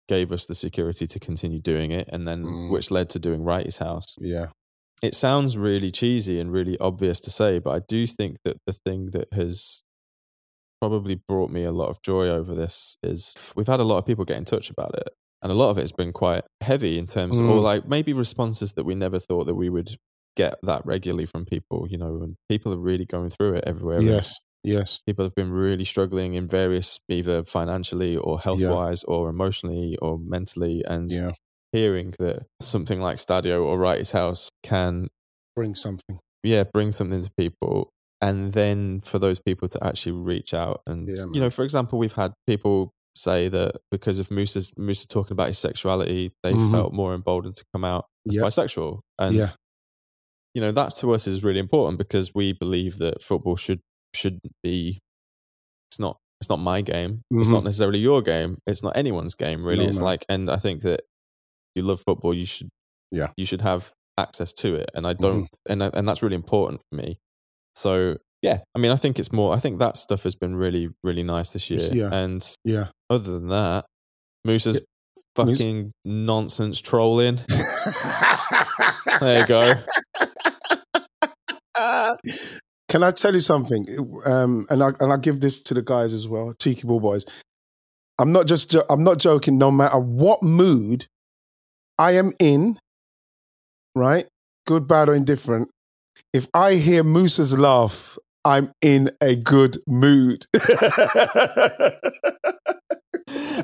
[0.09, 2.71] gave us the security to continue doing it, and then Mm.
[2.71, 4.17] which led to doing Wrighty's House.
[4.19, 4.49] Yeah.
[5.03, 8.73] It sounds really cheesy and really obvious to say, but I do think that the
[8.73, 9.83] thing that has
[10.81, 14.07] probably brought me a lot of joy over this is we've had a lot of
[14.07, 15.09] people get in touch about it.
[15.43, 17.63] And a lot of it has been quite heavy in terms of, or Mm.
[17.63, 19.97] like maybe responses that we never thought that we would
[20.37, 24.03] get that regularly from people, you know, and people are really going through it everywhere.
[24.03, 24.41] Yes.
[24.63, 25.01] Yes.
[25.07, 30.19] People have been really struggling in various, either financially or health wise or emotionally or
[30.19, 30.83] mentally.
[30.87, 31.33] And Yeah.
[31.73, 35.09] hearing that something like Stadio or Wrighty's House can
[35.57, 36.19] Bring something.
[36.43, 37.91] yeah, bring something to people.
[38.21, 41.99] And then for those people to actually reach out and Yeah, you know, for example,
[41.99, 46.71] we've had people say that because of Musa's Musa talking about his sexuality, they Mhm.
[46.71, 48.43] felt more emboldened to come out as Yeah.
[48.43, 49.01] bisexual.
[49.19, 49.51] And Yeah.
[50.55, 53.81] you know, that to us is really important because we believe that football should
[54.21, 54.99] should be
[55.91, 57.23] it's not it's not my game.
[57.31, 57.53] It's Mhm.
[57.53, 58.59] not necessarily your game.
[58.67, 59.85] It's not anyone's game, really.
[59.85, 60.05] No, it's no.
[60.05, 61.01] like and I think that
[61.75, 62.69] you love football, you should
[63.11, 63.31] Yeah.
[63.37, 64.91] you should have access to it.
[64.95, 65.23] And I Mm-hmm.
[65.23, 67.19] don't and and that's really important for me.
[67.77, 70.89] So yeah, I mean I think it's more I think that stuff has been really,
[71.03, 71.89] really nice this year.
[71.93, 72.11] Yeah.
[72.13, 72.89] And Yeah.
[73.11, 73.85] other than that,
[74.47, 74.81] Moose's
[75.37, 77.39] Moose- fucking nonsense trolling.
[79.21, 79.75] There you go.
[82.91, 83.87] Can I tell you something?
[84.27, 87.25] Um, and I and I give this to the guys as well, cheeky ball boys.
[88.19, 89.59] I'm not just I'm not joking.
[89.59, 91.07] No matter what mood
[91.99, 92.79] I am in,
[93.95, 94.27] right,
[94.67, 95.71] good, bad, or indifferent,
[96.35, 100.47] if I hear Moose's laugh, I'm in a good mood.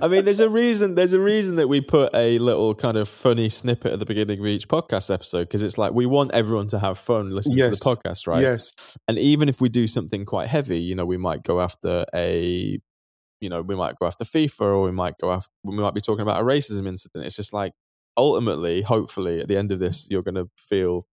[0.03, 0.95] I mean, there's a reason.
[0.95, 4.39] There's a reason that we put a little kind of funny snippet at the beginning
[4.41, 7.79] of each podcast episode because it's like we want everyone to have fun listening Yes.
[7.79, 8.41] to the podcast, right?
[8.43, 12.05] Yes, And even if we do something quite heavy, you know, we might go after
[12.15, 12.79] a,
[13.41, 16.01] you know, we might go after FIFA or we might go after, we might be
[16.01, 17.27] talking about a racism incident.
[17.27, 17.73] It's just like
[18.17, 21.07] ultimately, hopefully, at the end of this, you're going to feel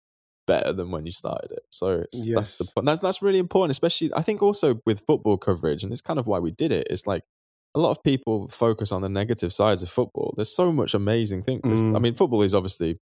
[0.47, 1.63] better than when you started it.
[1.71, 2.87] So it's, that's the point.
[2.87, 6.27] That's that's really important, especially I think also with football coverage, and it's kind of
[6.27, 6.89] why we did it.
[6.91, 7.23] It's like
[7.75, 10.35] a lot of people focus on the negative sides of football.
[10.37, 11.63] There's so much amazing things.
[11.83, 11.97] Mm.
[11.97, 12.99] I mean, football is obviously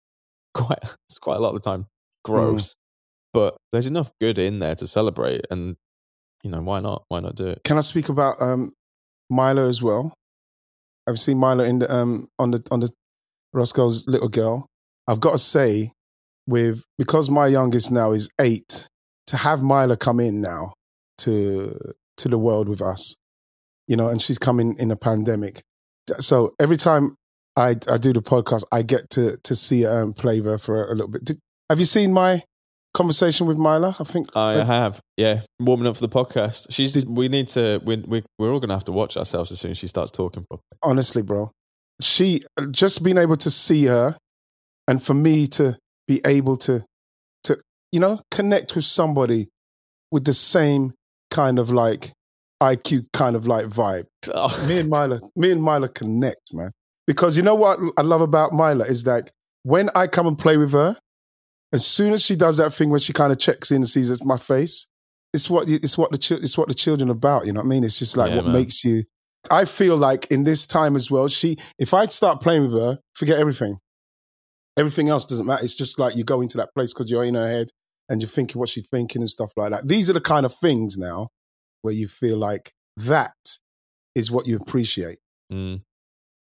[0.54, 2.24] quite it's quite a lot of the time Mm.
[2.24, 2.74] gross,
[3.32, 5.76] but there's enough good in there to celebrate, and
[6.42, 7.04] you know why not?
[7.08, 7.62] Why not do it?
[7.64, 8.72] Can I speak about um,
[9.30, 10.12] Milo as well?
[11.08, 12.90] I've seen Milo in the um, on the on the
[13.54, 14.66] Roscoe's little girl.
[15.08, 15.92] I've got to say,
[16.46, 18.86] with because my youngest now is eight,
[19.28, 20.74] to have Milo come in now
[21.18, 21.74] to
[22.18, 23.16] to the world with us,
[23.90, 25.62] you know, and she's coming in a pandemic.
[26.18, 27.16] So every time
[27.58, 30.58] I I do the podcast, I get to to see her and play with her
[30.58, 31.24] for a, little bit.
[31.24, 31.38] Did,
[31.68, 32.44] have you seen my
[32.94, 33.96] conversation with Mila?
[33.98, 36.68] I think I uh, have, yeah, warming up for the podcast.
[36.70, 36.92] She's.
[36.92, 37.82] Did- we need to.
[37.84, 40.46] We, we we're all gonna have to watch ourselves as soon as she starts talking
[40.48, 40.78] properly.
[40.84, 41.50] honestly, bro,
[42.00, 44.16] she just being able to see her,
[44.86, 45.76] and for me to
[46.06, 46.84] be able to,
[47.42, 47.58] to
[47.90, 49.48] you know, connect with somebody
[50.12, 50.92] with the same
[51.30, 52.12] kind of like
[52.62, 54.06] IQ kind of like vibe.
[54.34, 54.66] Oh.
[54.68, 56.72] Me and Mila, me and Mila connect, man.
[57.06, 59.30] Because you know what I love about Mila is that
[59.62, 60.96] when I come and play with her,
[61.72, 64.24] as soon as she does that thing where she kind of checks in and sees
[64.24, 64.88] my face,
[65.32, 67.46] it's what it's what the it's what the children are about.
[67.46, 67.84] You know what I mean?
[67.84, 68.54] It's just like Yeah, what man.
[68.54, 69.04] makes you.
[69.50, 72.98] I feel like in this time as well, she if I start playing with her,
[73.14, 73.78] forget everything.
[74.76, 75.62] Everything else doesn't matter.
[75.64, 77.68] It's just like you go into that place because you're in her head
[78.08, 79.88] and you're thinking what she's thinking and stuff like that.
[79.88, 81.28] These are the kind of things now
[81.82, 83.32] where you feel like that
[84.14, 85.18] is what you appreciate.
[85.52, 85.82] Mm.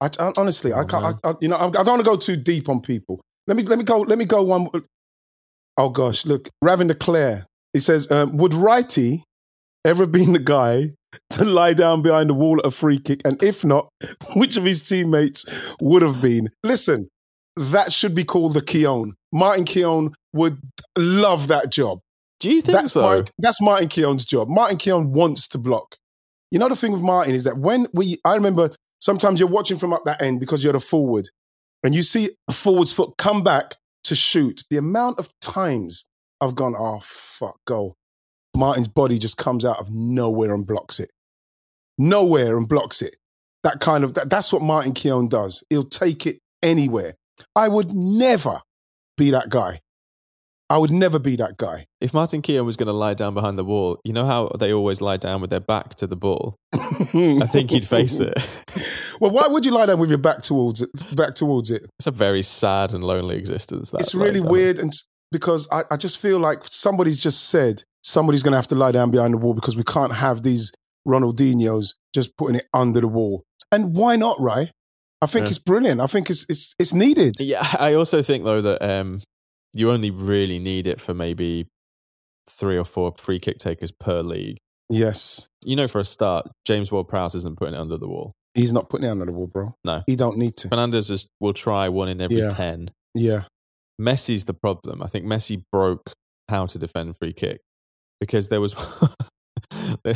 [0.00, 1.04] I, I- honestly, I Oh, can't.
[1.24, 1.28] I.
[1.30, 3.20] I, you know, I, I don't want to go too deep on people.
[3.46, 4.00] Let me let me go.
[4.00, 4.68] Let me go one.
[5.78, 7.46] Oh gosh, look, Ravin Claire.
[7.72, 9.20] He says, um, "Would Wrighty
[9.84, 10.94] ever been the guy
[11.30, 13.20] to lie down behind the wall at a free kick?
[13.24, 13.88] And if not,
[14.36, 15.44] which of his teammates
[15.80, 17.08] would have been?" Listen,
[17.56, 19.14] that should be called the Keown.
[19.32, 20.58] Martin Keown would
[20.98, 22.00] love that job.
[22.40, 23.02] Do you think That's so?
[23.02, 24.48] Martin, that's Martin Keown's job.
[24.48, 25.96] Martin Keown wants to block.
[26.50, 28.70] You know the thing with Martin is that when we, I remember
[29.00, 31.28] sometimes you're watching from up that end because you're the forward,
[31.82, 33.74] and you see a forward's foot come back
[34.04, 34.64] to shoot.
[34.70, 36.04] The amount of times
[36.40, 37.96] I've gone, oh fuck, go.
[38.56, 41.10] Martin's body just comes out of nowhere and blocks it.
[41.98, 43.16] Nowhere and blocks it.
[43.64, 45.64] That kind of that, that's what Martin Keown does.
[45.70, 47.14] He'll take it anywhere.
[47.54, 48.62] I would never
[49.16, 49.80] be that guy.
[50.68, 51.86] I would never be that guy.
[52.00, 54.72] if Martin Keown was going to lie down behind the wall, you know how they
[54.72, 56.56] always lie down with their back to the ball.
[56.74, 58.34] I think he'd face it.
[59.20, 60.90] well, why would you lie down with your back towards it?
[61.14, 61.86] Back towards it.
[62.00, 63.90] It's a very sad and lonely existence.
[63.90, 64.92] That it's really like, weird, and
[65.30, 68.92] because I, I just feel like somebody's just said somebody's going to have to lie
[68.92, 70.72] down behind the wall because we can't have these
[71.06, 73.44] Ronaldinho's just putting it under the wall.
[73.72, 74.70] And why not, right?
[75.22, 75.50] I think Yeah.
[75.50, 76.00] it's brilliant.
[76.00, 77.34] I think it's it's it's needed.
[77.40, 79.20] Yeah, I also think though that um,
[79.72, 81.66] you only really need it for maybe
[82.48, 84.58] three or four free kick takers per league.
[84.88, 88.32] Yes, You know, for a start, James Ward-Prowse isn't putting it under the wall.
[88.54, 89.74] he's not putting it under the wall, bro.
[89.84, 90.02] No.
[90.06, 90.68] he don't need to.
[90.68, 92.48] Fernandes just will try one in every Yeah.
[92.50, 92.90] ten.
[93.14, 93.42] Yeah,
[94.00, 95.02] Messi's the problem.
[95.02, 96.12] I think Messi broke
[96.48, 97.60] how to defend free kick
[98.20, 98.74] because there was
[100.04, 100.14] there,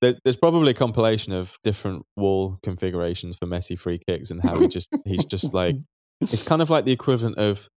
[0.00, 4.58] there- there's probably a compilation of different wall configurations for Messi free kicks and how
[4.58, 5.76] he just he's just like
[6.20, 7.68] it's kind of like the equivalent of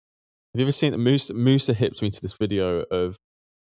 [0.53, 1.31] you ever seen Moose?
[1.31, 3.17] Musa hipped me to this video of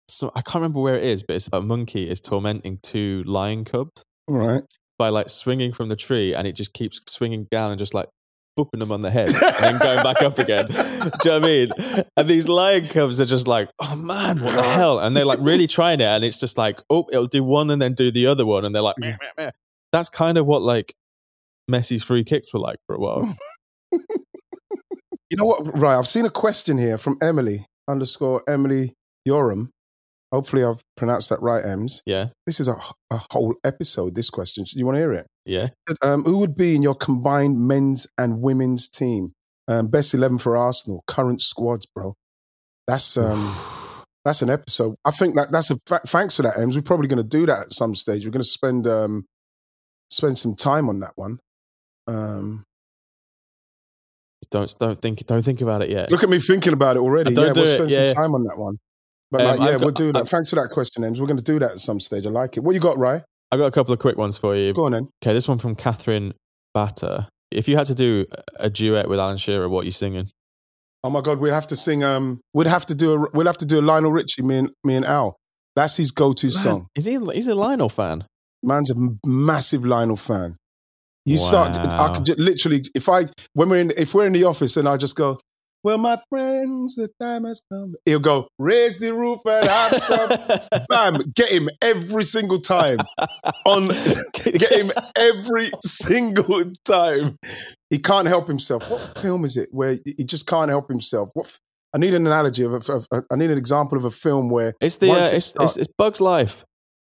[0.10, 3.24] so I can't remember where it is but it's about a monkey is tormenting two
[3.24, 4.64] lion cubs all right.
[4.98, 8.10] by like swinging from the tree and it just keeps swinging down and just like
[8.58, 10.66] booping them on the head and then going back up again.
[10.68, 11.70] Do you know what I mean?
[12.18, 15.00] And these lion cubs are just like, oh man, what the hell?
[15.00, 17.82] And they're like really trying it and it's just like, oh, it'll do one and
[17.82, 18.66] then do the other one.
[18.66, 19.52] And they're like, meh, meh, meh.
[19.92, 20.94] that's kind of what like
[21.72, 23.34] Messi's free kicks were like for a while.
[25.34, 25.80] You know what?
[25.80, 28.94] Right, I've seen a question here from Emily underscore Emily
[29.28, 29.70] Yoram.
[30.32, 32.04] Hopefully, I've pronounced that right, Ems.
[32.06, 32.28] Yeah.
[32.46, 32.76] This is a,
[33.12, 34.14] a whole episode.
[34.14, 34.64] This question.
[34.64, 35.26] Do you want to hear it?
[35.48, 35.70] Yeah.
[36.04, 39.34] Um, who would be in your combined men's and women's team?
[39.68, 41.04] Um, best eleven for Arsenal.
[41.08, 42.14] Current squads, bro.
[42.88, 43.40] That's um,
[44.26, 44.94] that's an episode.
[45.04, 46.76] I think that that's a thanks for that, Ems.
[46.76, 48.24] We're probably going to do that at some stage.
[48.24, 49.26] We're going to spend um,
[50.12, 51.40] spend some time on that one.
[52.08, 52.66] Um,
[54.54, 56.12] Don't don't think don't think about it yet.
[56.12, 57.34] look at me thinking about it already.
[57.34, 58.08] Yeah, we'll spend Yeah.
[58.08, 58.78] some time on that one.
[59.32, 60.20] But Um, like, yeah, got- we'll do that.
[60.20, 61.20] I've- Thanks for that question, Ems.
[61.20, 62.28] We're going to do that at some stage.
[62.28, 62.60] I like it.
[62.64, 63.24] What you got, right?
[63.52, 64.72] I've got a couple of quick ones for you.
[64.74, 65.08] Go on then.
[65.24, 66.34] Okay, this one from Catherine
[66.74, 67.28] Batter.
[67.52, 68.26] If you had to do
[68.60, 70.28] a duet with Alan Shearer, what are you singing?
[71.04, 72.04] Oh my God, we'd have to sing.
[72.04, 73.28] Um, we'd have to do a.
[73.34, 74.44] we'd have to do a Lionel Richie.
[74.44, 75.36] Me and me and Al.
[75.76, 76.88] That's his go-to song.
[76.96, 77.18] Is he?
[77.34, 78.26] He's a Lionel fan.
[78.62, 78.96] Man's a
[79.26, 80.58] massive Lionel fan.
[81.26, 81.78] You start.
[81.78, 82.14] I Wow.
[82.14, 85.16] could literally, if I when we're in, if we're in the office and I just
[85.16, 85.38] go,
[85.84, 87.96] well, my friends, the time has come.
[88.06, 90.30] He'll go, raise the roof and have some.
[90.90, 93.00] Bam, get him every single time.
[93.66, 93.88] On
[94.44, 97.38] get him every single time.
[97.90, 98.90] He can't help himself.
[98.90, 101.32] What film is it where he just can't help himself?
[101.34, 101.58] What?
[101.94, 104.50] I need an analogy of, a, of a, I need an example of a film
[104.50, 106.64] where It's the uh, it's, start- it's, it's Bug's life.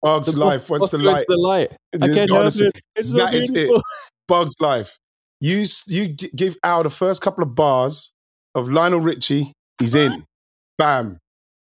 [0.02, 0.68] Bugs The life.
[0.68, 1.72] Once the light, the light.
[1.94, 2.82] I can't Honestly, help it.
[2.96, 3.70] It's so that is it.
[4.28, 4.96] Bugs life.
[5.40, 8.12] You you give Al the first couple of bars
[8.54, 9.52] of Lionel Richie.
[9.78, 10.24] He's in.
[10.78, 11.18] Bam.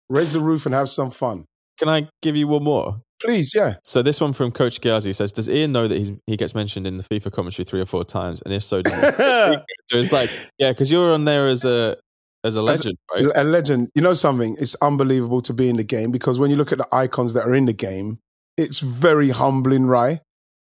[0.10, 1.46] Raise the roof and have some fun.
[1.78, 3.02] Can I give you one more?
[3.22, 3.76] Please, yeah.
[3.84, 6.88] So this one from Coach Ghazi says, "Does Ian know that he's, he gets mentioned
[6.88, 8.42] in the FIFA commentary three or four times?
[8.42, 11.98] And if so, so it's like, yeah, because you're on there as a
[12.44, 13.26] as a legend, right?
[13.36, 13.90] a legend.
[13.94, 14.56] You know something?
[14.60, 17.44] It's unbelievable to be in the game because when you look at the icons that
[17.44, 18.20] are in the game,
[18.58, 20.20] it's very humbling, right?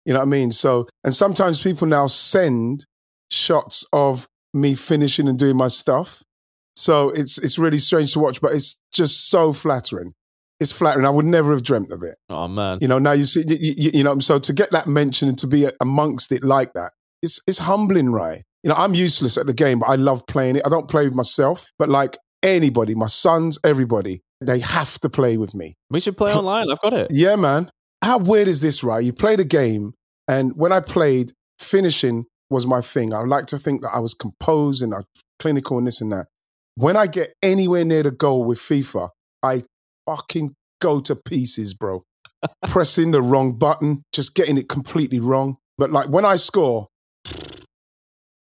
[0.06, 0.52] You know what I mean?
[0.52, 2.86] So, and sometimes people now send
[3.32, 6.22] shots of me finishing and doing my stuff.
[6.76, 10.14] So it's it's really strange to watch, but it's just so flattering.
[10.60, 11.06] It's flattering.
[11.06, 12.16] I would never have dreamt of it.
[12.30, 14.88] Oh man, You know, now you see, you, you, you know, so to get that
[14.88, 18.44] mention and to be amongst it like that, it's it's humbling, right?
[18.64, 20.64] You know, I'm useless at the game, but I love playing it.
[20.66, 25.38] I don't play with myself, but like anybody, my sons, everybody, they have to play
[25.38, 25.76] with me.
[25.90, 26.72] we should play online.
[26.72, 27.08] I've got it.
[27.12, 27.70] Yeah, man.
[28.04, 29.04] How weird is this, right?
[29.04, 29.94] You play the game,
[30.28, 33.14] and when I played, finishing was my thing.
[33.14, 35.00] I like to think that I was composed and I
[35.40, 36.28] clinical and this and that.
[36.76, 39.10] When I get anywhere near the goal with FIFA,
[39.42, 39.62] I
[40.08, 42.04] fucking go to pieces, bro.
[42.68, 45.58] Pressing the wrong button, just getting it completely wrong.
[45.78, 46.88] But like when I score,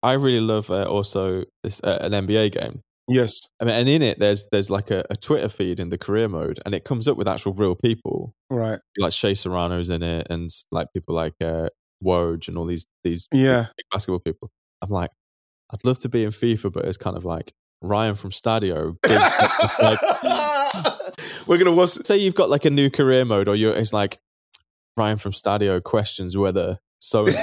[0.02, 2.80] I really love uh, also this uh, an NBA game.
[3.10, 5.98] Yes, I mean, and in it, there's there's like a, a Twitter feed in the
[5.98, 10.02] career mode, and it comes up with actual real people, right, like Shea Serrano's in
[10.02, 11.68] it, and like people like uh,
[12.04, 13.66] Woj and all these these yeah.
[13.76, 14.50] big basketball people.
[14.82, 15.10] I'm like,
[15.72, 17.52] I'd love to be in FIFA, but it's kind of like
[17.82, 18.96] Ryan from Stadio.
[19.82, 19.98] like,
[21.46, 24.18] We're gonna say you've got like a new career mode, or you're it's like
[24.96, 27.34] Ryan from Stadio questions whether so and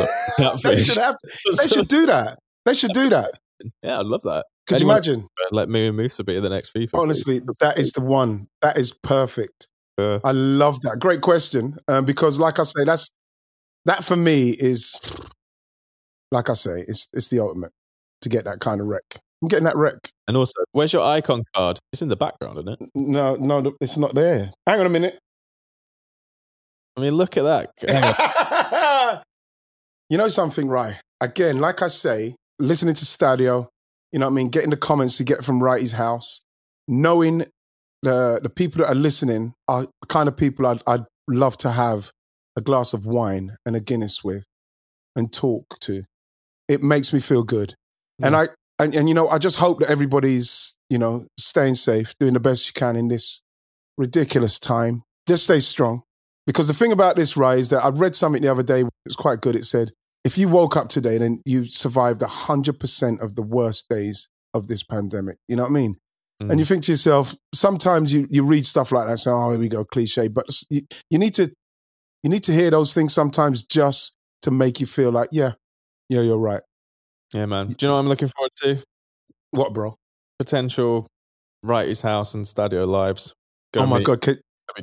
[0.60, 1.16] so they should have.
[1.58, 2.40] They should do that.
[2.66, 3.32] They should do that.
[3.82, 4.46] Yeah, I'd love that.
[4.68, 5.28] Could you imagine?
[5.52, 6.92] Let me and Musa be the next FIFA.
[6.92, 6.94] please.
[6.94, 8.48] Honestly, that is the one.
[8.62, 9.68] That is perfect.
[9.98, 11.00] Uh, I love that.
[11.00, 11.78] Great question.
[11.88, 13.10] Um, because, like I say, that's
[13.86, 15.00] that for me is,
[16.32, 17.72] like I say, it's it's the ultimate
[18.22, 19.04] to get that kind of wreck.
[19.42, 20.10] I'm getting that wreck.
[20.28, 21.80] and also, where's your icon card?
[21.94, 22.90] It's in the background, isn't it?
[22.96, 24.52] No, no, it's not there.
[24.68, 25.18] Hang on a minute.
[26.98, 29.24] I mean, look at that.
[30.10, 30.96] You know something, right?
[31.20, 33.68] again, like I say, listening to Stadio,
[34.12, 36.44] you know what I mean, getting the comments you get from Wrighty's House,
[36.88, 37.46] knowing
[38.02, 41.72] the the people that are listening are the kind of people I'd, I'd love to
[41.72, 42.12] have
[42.56, 44.46] a glass of wine and a Guinness with
[45.16, 46.04] and talk to.
[46.68, 47.76] It makes me feel good.
[48.22, 48.48] And I
[48.80, 52.40] and, and you know, I just hope that everybody's, you know, staying safe, doing the
[52.40, 53.42] best you can in this
[53.98, 55.04] ridiculous time.
[55.28, 56.04] Just stay strong.
[56.46, 58.90] Because the thing about this, right, is that I read something the other day, it
[59.06, 59.56] was quite good.
[59.56, 59.92] It said,
[60.28, 64.84] if you woke up today, and you survived 100% of the worst days of this
[64.84, 65.38] pandemic.
[65.48, 65.96] You know what I mean?
[66.44, 66.52] Mm.
[66.52, 69.60] And you think to yourself, sometimes you, you read stuff like that say, oh, here
[69.60, 70.28] we go, cliche.
[70.28, 71.50] But you, you need to
[72.24, 75.54] you need to hear those things sometimes just to make you feel like, yeah,
[76.10, 76.62] yeah, you're right.
[77.34, 77.68] Yeah, man.
[77.68, 78.84] Do you know what I'm looking forward to?
[79.52, 79.96] What, bro?
[80.40, 81.08] Potential
[81.64, 83.34] Wrighty's House and Stadio Lives.
[83.74, 84.08] Go oh my meet.
[84.08, 84.28] God.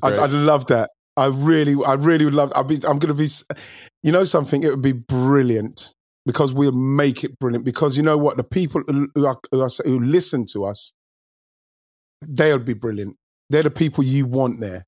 [0.02, 0.18] I'd.
[0.18, 0.88] I'd love that.
[1.16, 2.52] I really, I really would love.
[2.54, 3.28] I'll be, I'm going to be.
[4.02, 4.62] You know something?
[4.62, 5.94] It would be brilliant
[6.26, 7.64] because we'll make it brilliant.
[7.64, 8.36] Because you know what?
[8.36, 10.92] The people who are, who, are, who listen to us,
[12.20, 13.16] they'll be brilliant.
[13.50, 14.86] They're the people you want there.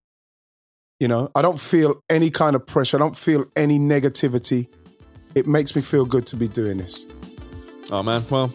[0.98, 2.96] You know, I don't feel any kind of pressure.
[2.96, 4.68] I don't feel any negativity.
[5.34, 7.06] It makes me feel good to be doing this.
[7.90, 8.22] Oh, man.
[8.30, 8.48] Well,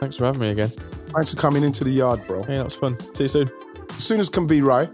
[0.00, 0.68] thanks for having me again.
[1.08, 2.44] Thanks for coming into the yard, bro.
[2.44, 2.98] Hey, that was fun.
[3.14, 3.50] See you soon.
[3.90, 4.88] as soon as can be, right?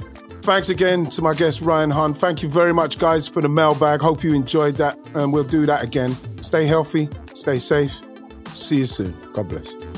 [0.45, 2.13] Thanks again to my guest, Ryan Hunn.
[2.13, 4.03] Thank you very much, guys, for the mailbag.
[4.03, 6.15] Hope you enjoyed that, and we'll do that again.
[6.43, 7.99] Stay healthy, stay safe.
[8.49, 9.17] See you soon.
[9.33, 9.94] God bless.